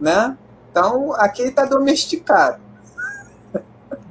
[0.00, 0.36] Né?
[0.68, 2.60] Então, aqui ele está domesticado.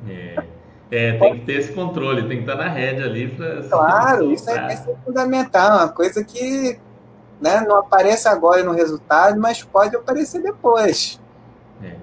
[0.07, 0.41] É.
[0.89, 3.63] É, tem que ter esse controle, tem que estar na rede ali para.
[3.63, 6.79] Claro, isso é, isso é, fundamental, uma coisa que
[7.41, 11.19] né, não aparece agora no resultado, mas pode aparecer depois.
[11.83, 11.95] É.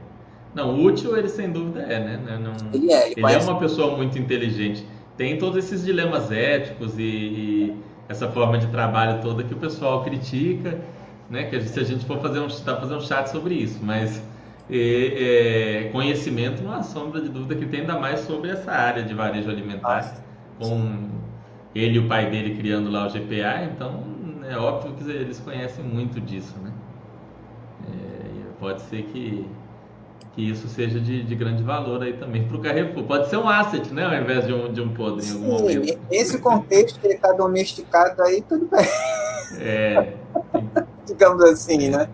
[0.55, 2.39] Não, útil ele sem dúvida é, né?
[2.39, 4.87] Não, ele é, ele, ele é uma pessoa muito inteligente.
[5.17, 7.77] Tem todos esses dilemas éticos e, e,
[8.09, 10.81] essa forma de trabalho toda que o pessoal critica,
[11.31, 11.45] né?
[11.45, 14.23] Que se a gente for fazer um, tá fazer um chat sobre isso, mas
[14.71, 19.03] é, é, conhecimento não há sombra de dúvida que tem ainda mais sobre essa área
[19.03, 20.23] de varejo alimentar,
[20.59, 21.09] com
[21.75, 24.03] ele e o pai dele criando lá o GPA, então
[24.49, 26.73] é óbvio que eles conhecem muito disso, né?
[27.89, 29.47] É, pode ser que,
[30.35, 33.05] que isso seja de, de grande valor aí também para o Carrefour.
[33.05, 34.05] Pode ser um asset, né?
[34.05, 35.99] Ao invés de um, de um podre em algum Sim, momento.
[36.11, 38.87] Esse contexto que ele está domesticado aí, tudo bem.
[39.61, 40.13] É.
[41.07, 42.09] Digamos assim, né?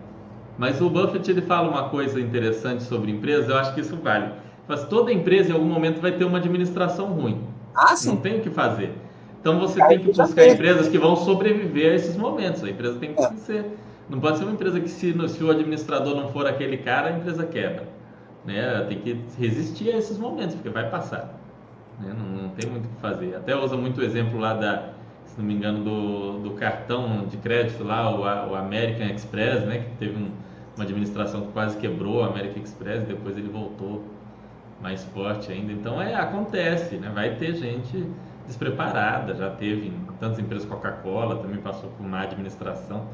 [0.57, 4.31] Mas o Buffett ele fala uma coisa interessante sobre empresa, eu acho que isso vale.
[4.67, 7.41] Mas toda empresa em algum momento vai ter uma administração ruim.
[7.73, 8.09] Ah, sim.
[8.09, 8.93] Não tem o que fazer.
[9.39, 12.63] Então você tem que buscar empresas que vão sobreviver a esses momentos.
[12.63, 13.31] A empresa tem que é.
[13.37, 13.65] ser.
[14.07, 17.11] Não pode ser uma empresa que, se, se, o administrador não for aquele cara, a
[17.17, 17.87] empresa quebra.
[18.45, 18.85] Né?
[18.87, 21.39] Tem que resistir a esses momentos, porque vai passar.
[21.99, 22.13] Né?
[22.17, 23.35] Não, não, tem muito o que fazer.
[23.35, 24.89] Até usa muito o exemplo lá da,
[25.25, 28.21] se não me engano, do, do cartão de crédito lá, o,
[28.51, 29.79] o American Express, né?
[29.79, 30.31] Que teve um,
[30.75, 34.03] uma administração que quase quebrou o American Express, depois ele voltou
[34.81, 35.71] mais forte ainda.
[35.71, 37.11] Então é, acontece, né?
[37.13, 38.05] Vai ter gente
[38.47, 43.05] despreparada, já teve em tantas empresas Coca-Cola, também passou por má administração.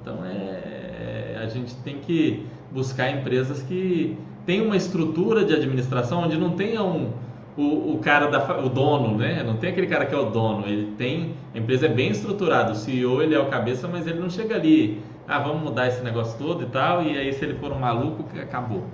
[0.00, 4.16] Então é, a gente tem que buscar empresas que
[4.46, 7.12] tenham uma estrutura de administração onde não tenha um,
[7.56, 9.42] o, o cara da o dono, né?
[9.42, 12.72] Não tem aquele cara que é o dono, ele tem a empresa é bem estruturada,
[12.72, 16.02] o CEO ele é o cabeça, mas ele não chega ali, ah, vamos mudar esse
[16.02, 18.84] negócio todo e tal, e aí se ele for um maluco, acabou.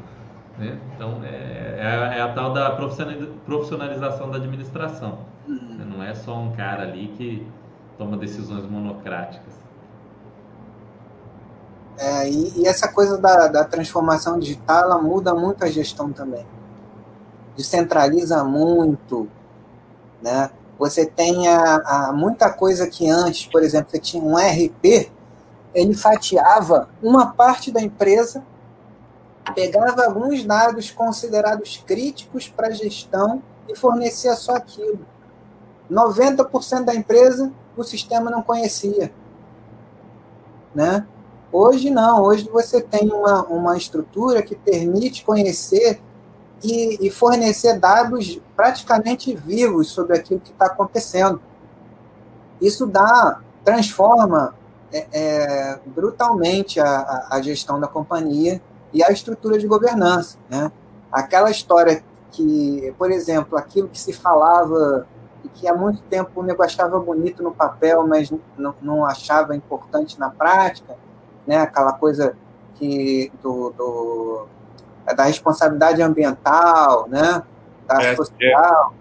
[0.59, 0.77] Né?
[0.95, 2.71] Então é, é, é a tal da
[3.47, 5.21] profissionalização da administração.
[5.47, 7.47] Não é só um cara ali que
[7.97, 9.68] toma decisões monocráticas.
[11.99, 16.47] É, e, e, essa coisa da, da, transformação digital ela muda muito a gestão também.
[17.57, 19.29] Descentraliza muito.
[20.23, 20.49] Né?
[20.79, 25.11] Você tem a, a, muita coisa que antes, por exemplo, você tinha um RP,
[25.75, 28.45] ele fatiava uma parte da empresa,
[29.53, 35.05] pegava alguns dados considerados críticos para a gestão e fornecia só aquilo.
[35.91, 39.13] 90% da empresa o sistema não conhecia.
[40.73, 41.05] Né?
[41.51, 46.01] Hoje não, hoje você tem uma, uma estrutura que permite conhecer
[46.63, 51.41] e, e fornecer dados praticamente vivos sobre aquilo que está acontecendo.
[52.61, 54.55] Isso dá, transforma
[54.93, 58.61] é, é, brutalmente a, a, gestão da companhia
[58.93, 60.37] e a estrutura de governança.
[60.51, 60.71] Né?
[61.11, 65.07] Aquela história que, por exemplo, aquilo que se falava
[65.45, 69.57] e que há muito tempo o nego achava bonito no papel, mas não, não achava
[69.57, 70.97] importante na prática,
[71.49, 71.57] né?
[71.57, 72.37] aquela coisa
[72.75, 74.47] que do, do
[75.17, 77.43] da responsabilidade ambiental, né?
[77.87, 78.93] da é, social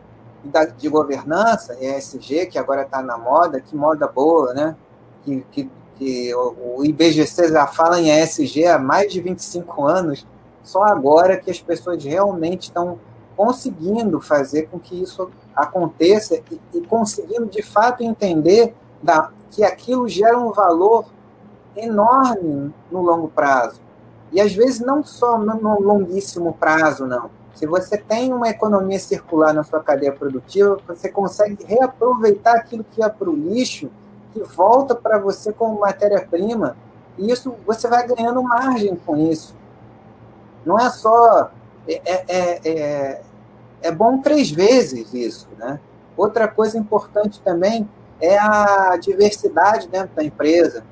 [0.43, 4.75] da, de governança, ESG, que agora está na moda, que moda boa, né?
[5.23, 10.25] que, que, que o, o IBGC já fala em ESG há mais de 25 anos,
[10.63, 12.99] só agora que as pessoas realmente estão
[13.35, 20.07] conseguindo fazer com que isso aconteça e, e conseguindo de fato entender da, que aquilo
[20.07, 21.05] gera um valor
[21.77, 23.79] enorme no longo prazo.
[24.31, 27.29] E às vezes não só no, longuíssimo prazo, não.
[27.55, 33.01] Se você tem uma economia circular na sua cadeia produtiva, você consegue reaproveitar aquilo que
[33.01, 33.89] é para o lixo,
[34.33, 36.77] que volta para você como matéria-prima,
[37.17, 39.55] e isso você vai ganhando margem com isso.
[40.63, 41.49] Não é só
[41.87, 43.21] é, é, é,
[43.81, 45.79] é bom três vezes isso, né?
[46.15, 47.87] Outra coisa importante também
[48.19, 50.83] é a diversidade dentro da empresa.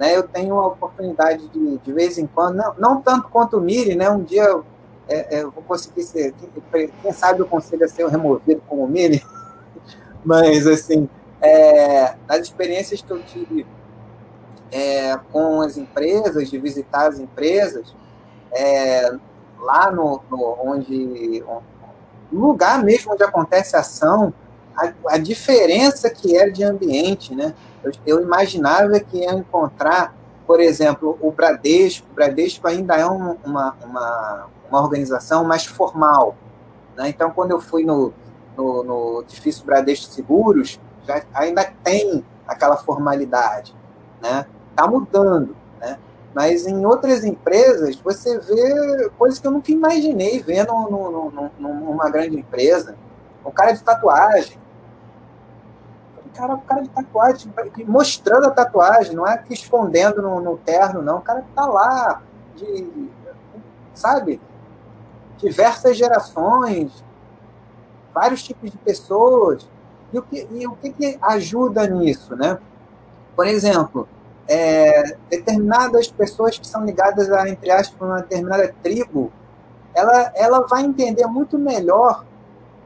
[0.00, 0.16] Né?
[0.16, 3.94] Eu tenho a oportunidade de, de vez em quando, não, não tanto quanto o Miri,
[3.94, 4.08] né?
[4.08, 4.64] Um dia eu,
[5.06, 6.34] é, é, eu vou conseguir ser,
[7.02, 9.22] quem sabe eu consiga ser removido como o Miri,
[10.24, 11.06] mas assim,
[11.38, 13.66] é, nas experiências que eu tive
[14.72, 17.94] é, com as empresas, de visitar as empresas,
[18.52, 19.12] é,
[19.58, 21.44] lá no, no onde,
[22.32, 24.32] lugar mesmo onde acontece a ação,
[24.80, 27.54] a, a diferença que é de ambiente, né?
[27.84, 30.14] Eu, eu, imaginava que ia encontrar,
[30.46, 32.06] por exemplo, o Bradesco.
[32.10, 36.34] O Bradesco ainda é um, uma, uma, uma organização mais formal.
[36.96, 37.08] Né?
[37.08, 38.12] Então, quando eu fui no,
[38.56, 43.74] no, no edifício Bradesco Seguros, já ainda tem aquela formalidade.
[44.22, 44.46] Né?
[44.74, 45.56] Tá mudando.
[45.78, 45.98] Né?
[46.34, 50.66] Mas em outras empresas, você vê coisas que eu nunca imaginei ver
[51.58, 52.96] numa grande empresa.
[53.44, 54.58] Um cara de tatuagem.
[56.34, 57.52] Cara, o cara de tatuagem,
[57.86, 61.18] mostrando a tatuagem, não é que escondendo no, no terno, não.
[61.18, 62.22] O cara tá lá,
[62.56, 63.10] de,
[63.94, 64.40] sabe?
[65.38, 67.04] Diversas gerações,
[68.14, 69.68] vários tipos de pessoas.
[70.12, 72.58] E o que, e o que, que ajuda nisso, né?
[73.36, 74.08] Por exemplo,
[74.48, 79.32] é, determinadas pessoas que são ligadas a, entre aspas, uma determinada tribo,
[79.94, 82.24] ela, ela vai entender muito melhor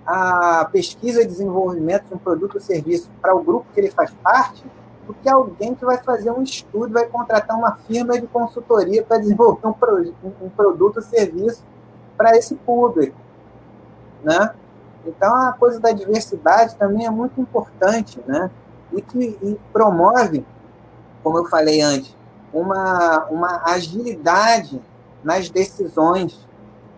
[0.06, 4.10] a pesquisa e desenvolvimento de um produto ou serviço para o grupo que ele faz
[4.22, 4.64] parte
[5.06, 9.18] do que alguém que vai fazer um estudo, vai contratar uma firma de consultoria para
[9.18, 11.62] desenvolver um, pro, um produto ou serviço
[12.16, 13.16] para esse público,
[14.22, 14.54] né?
[15.06, 18.50] Então a coisa da diversidade também é muito importante, né?
[18.92, 20.44] E que e promove,
[21.22, 22.16] como eu falei antes,
[22.52, 24.80] uma, uma agilidade
[25.22, 26.46] nas decisões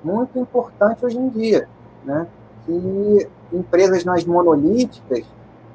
[0.05, 1.69] muito importante hoje em dia,
[2.05, 2.27] né?
[2.67, 5.25] Que empresas mais monolíticas,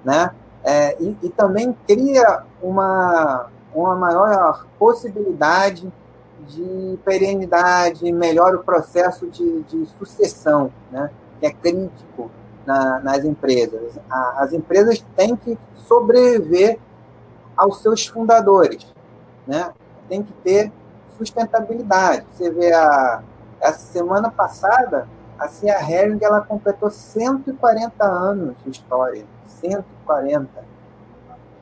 [0.04, 0.32] né?
[0.64, 5.92] É, e, e, também cria uma, uma maior possibilidade
[6.48, 11.10] de perenidade, melhora o processo de, de sucessão, né?
[11.40, 12.30] que é crítico
[12.66, 13.98] na, nas empresas.
[14.10, 16.80] A, as empresas têm que sobreviver
[17.56, 18.86] aos seus fundadores,
[19.48, 19.72] né?
[20.08, 20.72] tem que ter
[21.18, 22.26] sustentabilidade.
[22.32, 23.24] Você vê a,
[23.60, 25.08] essa semana passada,
[25.42, 29.26] a Cia Herring ela completou 140 anos de história.
[29.48, 30.48] 140.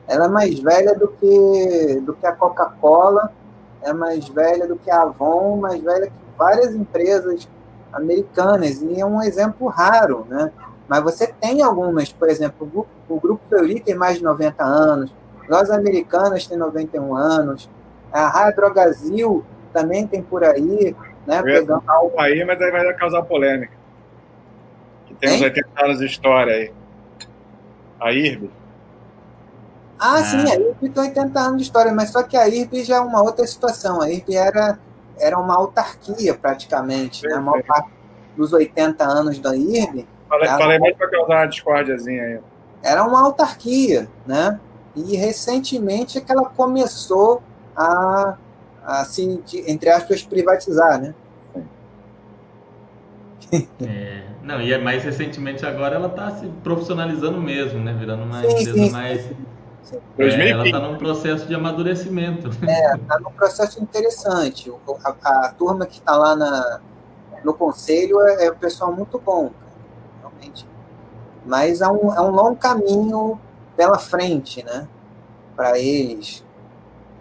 [0.06, 3.32] Ela é mais velha do que, do que a Coca-Cola,
[3.80, 7.48] é mais velha do que a Avon, mais velha que várias empresas
[7.90, 10.52] americanas, e é um exemplo raro, né?
[10.86, 15.14] Mas você tem algumas, por exemplo, o Grupo, o Fleury tem mais de 90 anos,
[15.48, 17.70] nós americanas tem 91 anos,
[18.12, 20.94] a Rádio Drogazil também tem por aí,
[21.26, 21.42] né?
[21.42, 21.82] Pegando...
[22.18, 23.72] aí, mas aí vai causar polêmica.
[25.06, 26.72] Que tem uns 80 anos de história aí.
[28.00, 28.50] A IRB.
[29.98, 32.84] Ah, ah, sim, a IRB tem 80 anos de história, mas só que a IRB
[32.84, 34.00] já é uma outra situação.
[34.00, 34.78] A IRB era,
[35.18, 37.26] era uma autarquia, praticamente.
[37.26, 37.34] Né?
[37.34, 37.90] A maior parte
[38.36, 40.06] dos 80 anos da IRB.
[40.28, 42.40] Falei, falei mais para causar uma discórdiazinha aí.
[42.82, 44.58] Era uma autarquia, né?
[44.96, 47.42] E recentemente é que ela começou
[47.76, 48.36] a,
[48.90, 51.14] a se, entre aspas, privatizar, né?
[53.80, 57.92] É, não, e é mais recentemente agora ela está se profissionalizando mesmo, né?
[57.92, 59.22] Virando uma sim, empresa sim, mais.
[59.82, 62.48] Sim, é, ela está num processo de amadurecimento.
[62.66, 64.72] É, está num processo interessante.
[65.04, 66.80] A, a turma que está lá na,
[67.44, 69.50] no conselho é, é um pessoal muito bom,
[70.20, 70.66] realmente.
[71.44, 73.40] Mas é um, é um longo caminho
[73.76, 74.86] pela frente, né?
[75.56, 76.44] Para eles.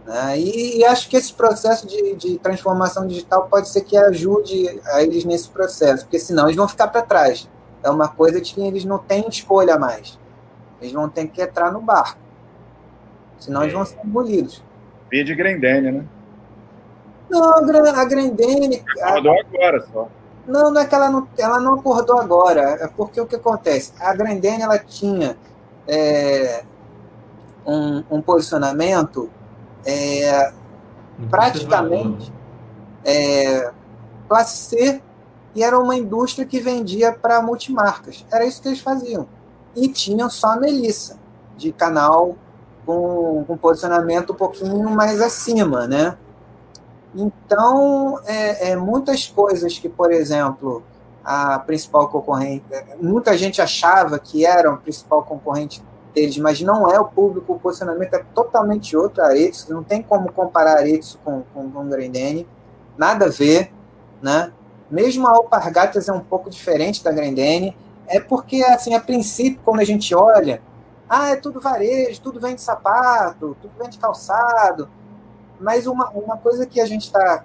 [0.06, 0.40] Né?
[0.40, 5.04] E, e, acho que esse processo de, de, transformação digital pode ser que ajude a
[5.04, 7.50] eles nesse processo, porque senão eles vão ficar para trás.
[7.84, 10.20] É uma coisa de que eles não têm escolha mais.
[10.82, 12.20] Eles vão ter que entrar no barco.
[13.38, 13.66] Senão é.
[13.66, 14.64] eles vão ser engolidos.
[15.10, 16.06] Via de Grendene, né?
[17.30, 18.84] Não, a Grendene.
[19.02, 19.42] Acordou a...
[19.42, 20.10] agora só.
[20.48, 22.78] Não, não é que ela não, ela não acordou agora.
[22.82, 23.94] É porque o que acontece?
[24.00, 25.38] A Grendene ela tinha
[25.88, 26.64] é,
[27.66, 29.30] um, um posicionamento
[29.86, 30.54] é,
[31.30, 32.32] praticamente
[33.04, 33.72] é,
[34.28, 35.02] classe C
[35.56, 38.26] e era uma indústria que vendia para multimarcas.
[38.32, 39.28] Era isso que eles faziam.
[39.76, 41.18] E tinham só a Melissa,
[41.58, 42.36] de canal
[42.86, 46.18] com, com posicionamento um pouquinho mais acima, né?
[47.16, 50.84] Então, é, é, muitas coisas que, por exemplo,
[51.24, 52.64] a principal concorrente,
[53.02, 55.84] muita gente achava que era o principal concorrente
[56.14, 59.24] deles, mas não é o público, o posicionamento é totalmente outro.
[59.24, 62.48] Aretsu, não tem como comparar Aretsu com, com, com Grendene,
[62.98, 63.72] nada a ver,
[64.22, 64.52] né?
[64.90, 67.78] Mesmo a Alpargatas é um pouco diferente da Grendene,
[68.08, 70.62] é porque, assim, a princípio, quando a gente olha,
[71.08, 74.90] ah, é tudo varejo, tudo vem de sapato, tudo vem de calçado,
[75.60, 77.44] mas uma, uma coisa que a gente está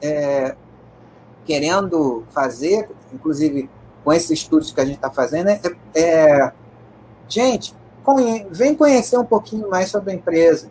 [0.00, 0.54] é,
[1.44, 3.68] querendo fazer, inclusive
[4.04, 5.60] com esses estudos que a gente está fazendo, é,
[5.94, 6.52] é
[7.28, 7.74] gente,
[8.04, 10.70] conhe vem conhecer um pouquinho mais sobre a empresa,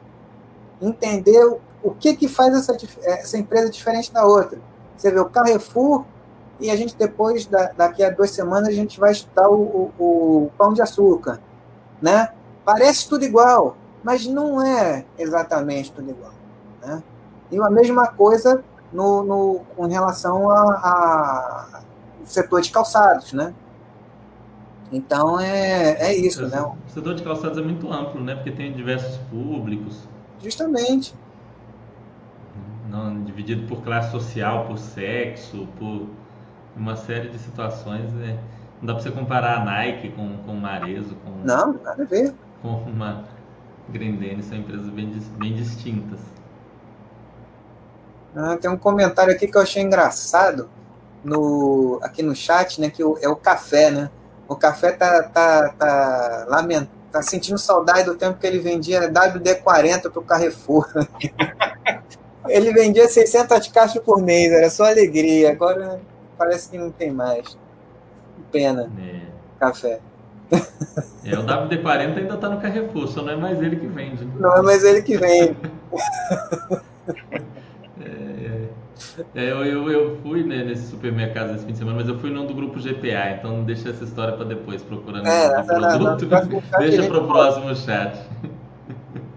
[0.81, 1.43] entender
[1.81, 4.60] o, que, que faz essa, essa empresa diferente da outra.
[4.95, 6.05] Você vê o Carrefour
[6.60, 10.03] e a gente depois, da, daqui a duas semanas, a gente vai estudar o, o,
[10.45, 11.41] o pão de açúcar,
[12.01, 12.30] né?
[12.64, 16.34] Parece tudo igual, mas não é exatamente tudo igual,
[16.81, 17.03] né?
[17.51, 21.84] E a mesma coisa no, no, com relação ao
[22.23, 23.53] setor de calçados, né?
[24.91, 26.61] Então é, é isso, né?
[26.61, 28.35] O setor de calçados é muito amplo, né?
[28.35, 30.07] Porque tem diversos públicos.
[30.41, 31.15] Justamente.
[32.89, 36.07] Não, dividido por classe social, por sexo, por
[36.76, 38.11] uma série de situações.
[38.14, 38.38] Né?
[38.80, 41.15] Não dá para você comparar a Nike com, com o Marezo.
[41.15, 41.31] Com...
[41.43, 42.34] Não, nada a ver.
[42.61, 43.23] com uma
[43.89, 46.19] Grendene, são empresas bem, bem distintas.
[48.35, 50.69] Ah, tem um comentário aqui que eu achei engraçado
[51.23, 52.89] no, aqui no chat, né?
[52.89, 54.10] Que é o café, né?
[54.54, 60.12] O café tá, tá, tá, lament, tá sentindo saudade do tempo que ele vendia WD-40
[60.12, 60.88] para o Carrefour.
[62.48, 65.52] ele vendia 600 caixas por mês, era só alegria.
[65.52, 66.00] Agora
[66.38, 67.58] parece que não tem mais.
[68.52, 68.92] Pena.
[69.00, 69.22] É.
[69.60, 70.00] Café.
[71.26, 74.24] É, o WD-40 ainda está no Carrefour, só não é mais ele que vende.
[74.24, 74.34] Né?
[74.40, 75.58] Não é mais ele que vende.
[79.36, 82.18] é, é, eu, eu, eu, fui né, nesse supermercado esse fim de semana, mas eu
[82.20, 85.65] fui num do grupo GPA, então não deixa essa história para depois, procurando é, o
[85.65, 86.26] produto.
[86.26, 88.20] Não, não, deixa para o próximo chat.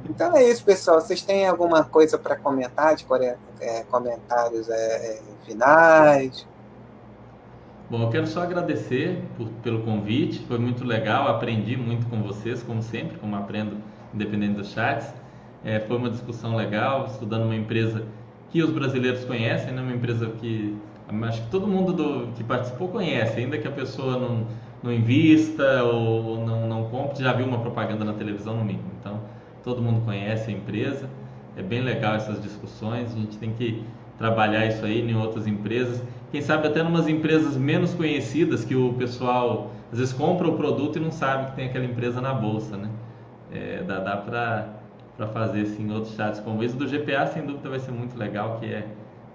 [0.09, 1.01] Então é isso, pessoal.
[1.01, 3.07] Vocês têm alguma coisa para comentar, de
[3.61, 6.47] é, comentários é, finais?
[7.91, 12.63] Bom, eu quero só agradecer por, pelo convite, foi muito legal, aprendi muito com vocês,
[12.63, 13.77] como sempre, como aprendo
[14.13, 15.07] independente dos chats.
[15.65, 18.05] É, foi uma discussão legal, estudando uma empresa
[18.57, 19.83] que os brasileiros conhecem, né?
[19.83, 20.75] uma empresa que
[21.23, 24.47] acho que todo mundo do, que participou conhece, ainda que a pessoa não,
[24.83, 28.91] não invista ou não, não compre, já viu uma propaganda na televisão no mínimo.
[28.99, 29.21] Então,
[29.63, 31.09] todo mundo conhece a empresa,
[31.57, 33.85] é bem legal essas discussões, a gente tem que
[34.17, 36.03] trabalhar isso aí em outras empresas
[36.33, 40.97] quem sabe até umas empresas menos conhecidas que o pessoal às vezes compra o produto
[40.97, 42.91] e não sabe que tem aquela empresa na bolsa, né?
[43.53, 44.69] É, dá dá para
[45.25, 48.67] fazer assim outros chats como esse do GPA, sem dúvida vai ser muito legal, que
[48.67, 48.87] é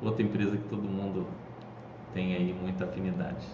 [0.01, 1.25] outra empresa que todo mundo
[2.13, 3.45] tem aí muita afinidade.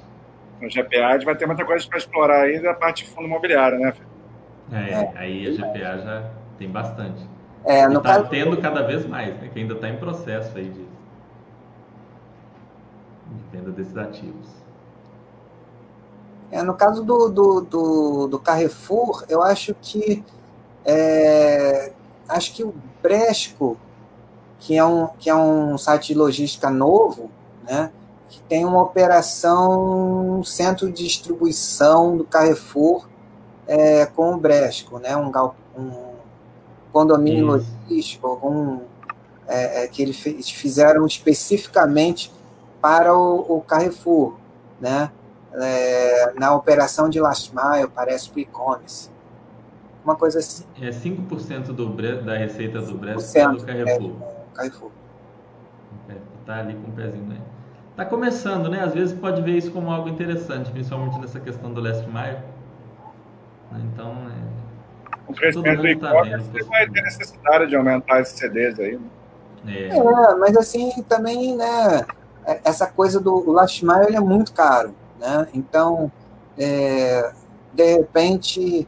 [0.59, 3.27] No GPA a gente vai ter muita coisa para explorar aí da parte de fundo
[3.27, 3.93] imobiliário, né?
[4.71, 7.25] É, é, aí a GPA já tem bastante.
[7.63, 8.29] É, no está caso...
[8.29, 9.49] tendo cada vez mais, né?
[9.53, 10.87] Que ainda está em processo aí de
[13.31, 14.47] de venda desses ativos.
[16.51, 20.23] É, no caso do, do, do, do, Carrefour, eu acho que
[20.85, 21.91] é,
[22.27, 23.77] acho que o Bresco,
[24.59, 27.29] que é um, que é um site de logística novo,
[27.63, 27.91] né,
[28.29, 33.07] que tem uma operação centro de distribuição do Carrefour
[33.67, 35.31] é, com o Bresco, né, um,
[35.77, 36.07] um
[36.91, 37.67] condomínio Isso.
[37.87, 38.79] logístico, algum,
[39.47, 40.17] é, é, que eles
[40.49, 42.31] fizeram especificamente
[42.81, 44.35] para o, o Carrefour,
[44.79, 45.11] né?
[45.59, 49.09] É, na operação de last mile, parece o e-commerce.
[50.07, 50.63] Uma coisa assim.
[50.81, 51.89] É 5% do,
[52.23, 54.11] da receita do Brest é do Carrefour.
[54.21, 54.91] É, Carrefour.
[56.45, 57.41] Tá ali com o pezinho, né?
[57.93, 58.81] Tá começando, né?
[58.81, 62.37] Às vezes pode ver isso como algo interessante, principalmente nessa questão do last mile.
[63.83, 65.29] Então, é...
[65.29, 69.09] O crescimento do e-commerce tá vai ter necessidade de aumentar esses CDs aí, né?
[69.67, 69.87] É.
[69.89, 72.05] é, mas assim, também, né,
[72.45, 75.49] é, essa coisa do last mile é muito caro, né?
[75.53, 76.09] Então,
[76.57, 77.29] é,
[77.73, 78.87] de repente,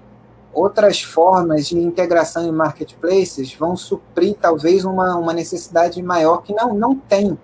[0.54, 6.74] outras formas de integração em marketplaces vão suprir talvez uma, uma necessidade maior que não,
[6.74, 7.38] não tem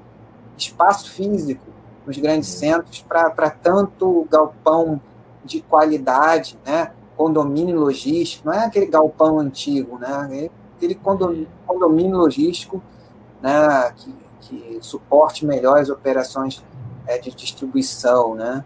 [0.58, 1.66] espaço físico
[2.06, 2.60] nos grandes uhum.
[2.60, 5.02] centros para tanto galpão
[5.44, 6.92] de qualidade, né?
[7.16, 10.28] condomínio logístico, não é aquele galpão antigo, né?
[10.32, 12.82] É aquele condomínio, condomínio logístico
[13.42, 13.94] né?
[13.96, 16.64] que, que suporte melhor as operações
[17.08, 18.66] é, de distribuição, né?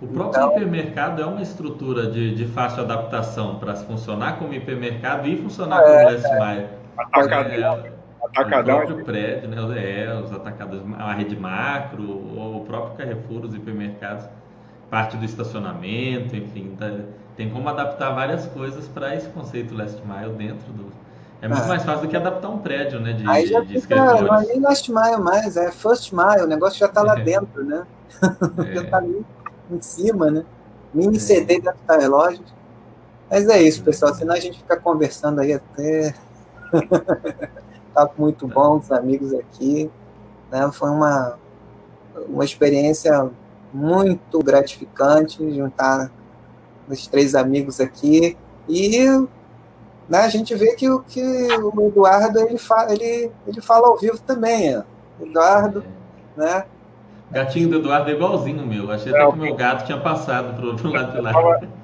[0.00, 5.28] O próprio então, hipermercado é uma estrutura de, de fácil adaptação para funcionar como hipermercado
[5.28, 6.66] e funcionar é, como last mile.
[6.96, 7.84] Atacadão.
[7.84, 7.92] É,
[8.24, 8.76] atacadão.
[8.76, 9.56] O próprio prédio, né?
[9.76, 14.24] É, os atacados, a rede macro, o próprio Carrefour, os hipermercados,
[14.88, 16.90] parte do estacionamento, enfim, tá,
[17.36, 20.90] tem como adaptar várias coisas para esse conceito last mile dentro do,
[21.42, 21.68] é muito ah.
[21.68, 23.12] mais fácil do que adaptar um prédio, né?
[23.12, 26.46] De, Aí já de fica, não é nem last mile mais, é first mile, o
[26.46, 27.22] negócio já está lá é.
[27.22, 27.86] dentro, né?
[28.22, 28.72] É.
[28.74, 29.24] já está ali
[29.74, 30.44] em cima, né?
[30.92, 31.20] Mini é.
[31.20, 32.44] CD dentro da relógio.
[33.30, 36.14] Mas é isso, pessoal, senão a gente fica conversando aí até.
[37.94, 39.90] tá muito bom, os amigos aqui.
[40.50, 40.70] Né?
[40.72, 41.38] Foi uma,
[42.28, 43.30] uma experiência
[43.72, 46.10] muito gratificante juntar
[46.88, 48.36] os três amigos aqui.
[48.68, 49.06] E
[50.08, 53.96] né, a gente vê que, o, que o Eduardo ele, fala, ele, ele fala ao
[53.96, 54.76] vivo também.
[54.76, 54.82] Ó.
[55.20, 55.84] Eduardo,
[56.36, 56.64] né?
[57.30, 58.90] Gatinho do Eduardo é igualzinho o meu.
[58.90, 61.32] Achei até que o meu gato tinha passado pro, pro lado de lá.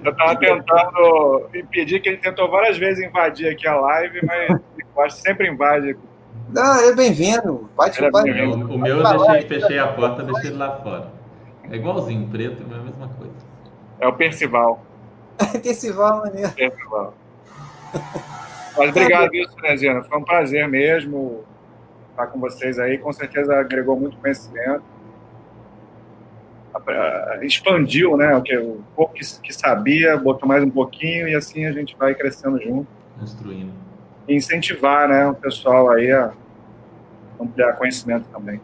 [0.05, 4.61] Eu estava tentando impedir que ele tentou várias vezes invadir aqui a live, mas
[4.93, 5.97] quase sempre invade.
[6.49, 7.71] Não, é bem-vindo.
[7.77, 8.33] Pode, é pode.
[8.33, 11.13] Bem o, o meu eu deixei, fechei a porta, deixei ele lá fora.
[11.71, 13.35] É igualzinho, preto, é a mesma coisa.
[14.01, 14.85] É o Percival.
[15.63, 16.51] Percival, maneiro.
[16.53, 17.15] Percival.
[18.77, 20.03] Mas obrigado, isso, Nezina.
[20.03, 21.45] Foi um prazer mesmo
[22.11, 22.99] estar com vocês aí.
[22.99, 24.96] Com certeza agregou muito conhecimento.
[27.43, 28.35] Expandiu, né?
[28.37, 31.97] O que o pouco que, que, sabia, botou mais um pouquinho e assim a gente
[31.97, 32.87] vai crescendo junto.
[33.19, 33.73] Construindo.
[34.29, 36.33] E incentivar, né, o pessoal aí a
[37.41, 38.61] ampliar conhecimento também.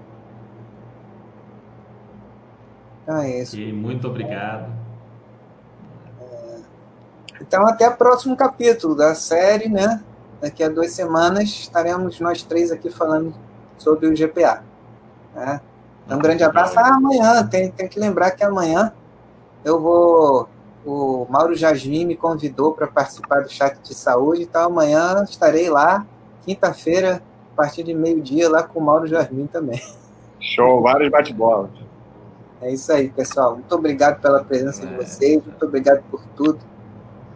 [3.06, 3.58] Ah, é isso.
[3.58, 4.72] E muito obrigado.
[6.20, 6.58] É...
[7.40, 10.02] Então, até o próximo capítulo da série, né?
[10.40, 13.34] Daqui a duas semanas estaremos nós três aqui falando
[13.78, 14.64] sobre o GPA.
[15.34, 15.60] Né?
[16.04, 16.78] Então, um grande abraço.
[16.78, 18.92] Ah, amanhã, tem, tem que lembrar que amanhã
[19.64, 20.48] eu vou.
[20.84, 26.04] O Mauro Jasmin me convidou para participar do chat de saúde, então amanhã estarei lá,
[26.44, 27.22] quinta-feira,
[27.52, 29.80] a partir de meio-dia, lá com o Mauro Jasmin também.
[30.40, 31.70] Show, vários bate-bolas.
[32.60, 33.54] É isso aí, pessoal.
[33.54, 34.86] Muito obrigado pela presença é.
[34.86, 36.58] de vocês, muito obrigado por tudo,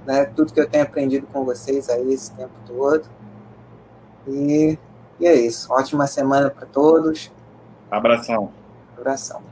[0.05, 0.24] né?
[0.24, 3.05] Tudo que eu tenho aprendido com vocês aí esse tempo todo.
[4.26, 4.76] E,
[5.20, 5.72] e é isso.
[5.72, 7.30] Ótima semana para todos.
[7.90, 8.52] Abração.
[8.96, 9.45] Abração.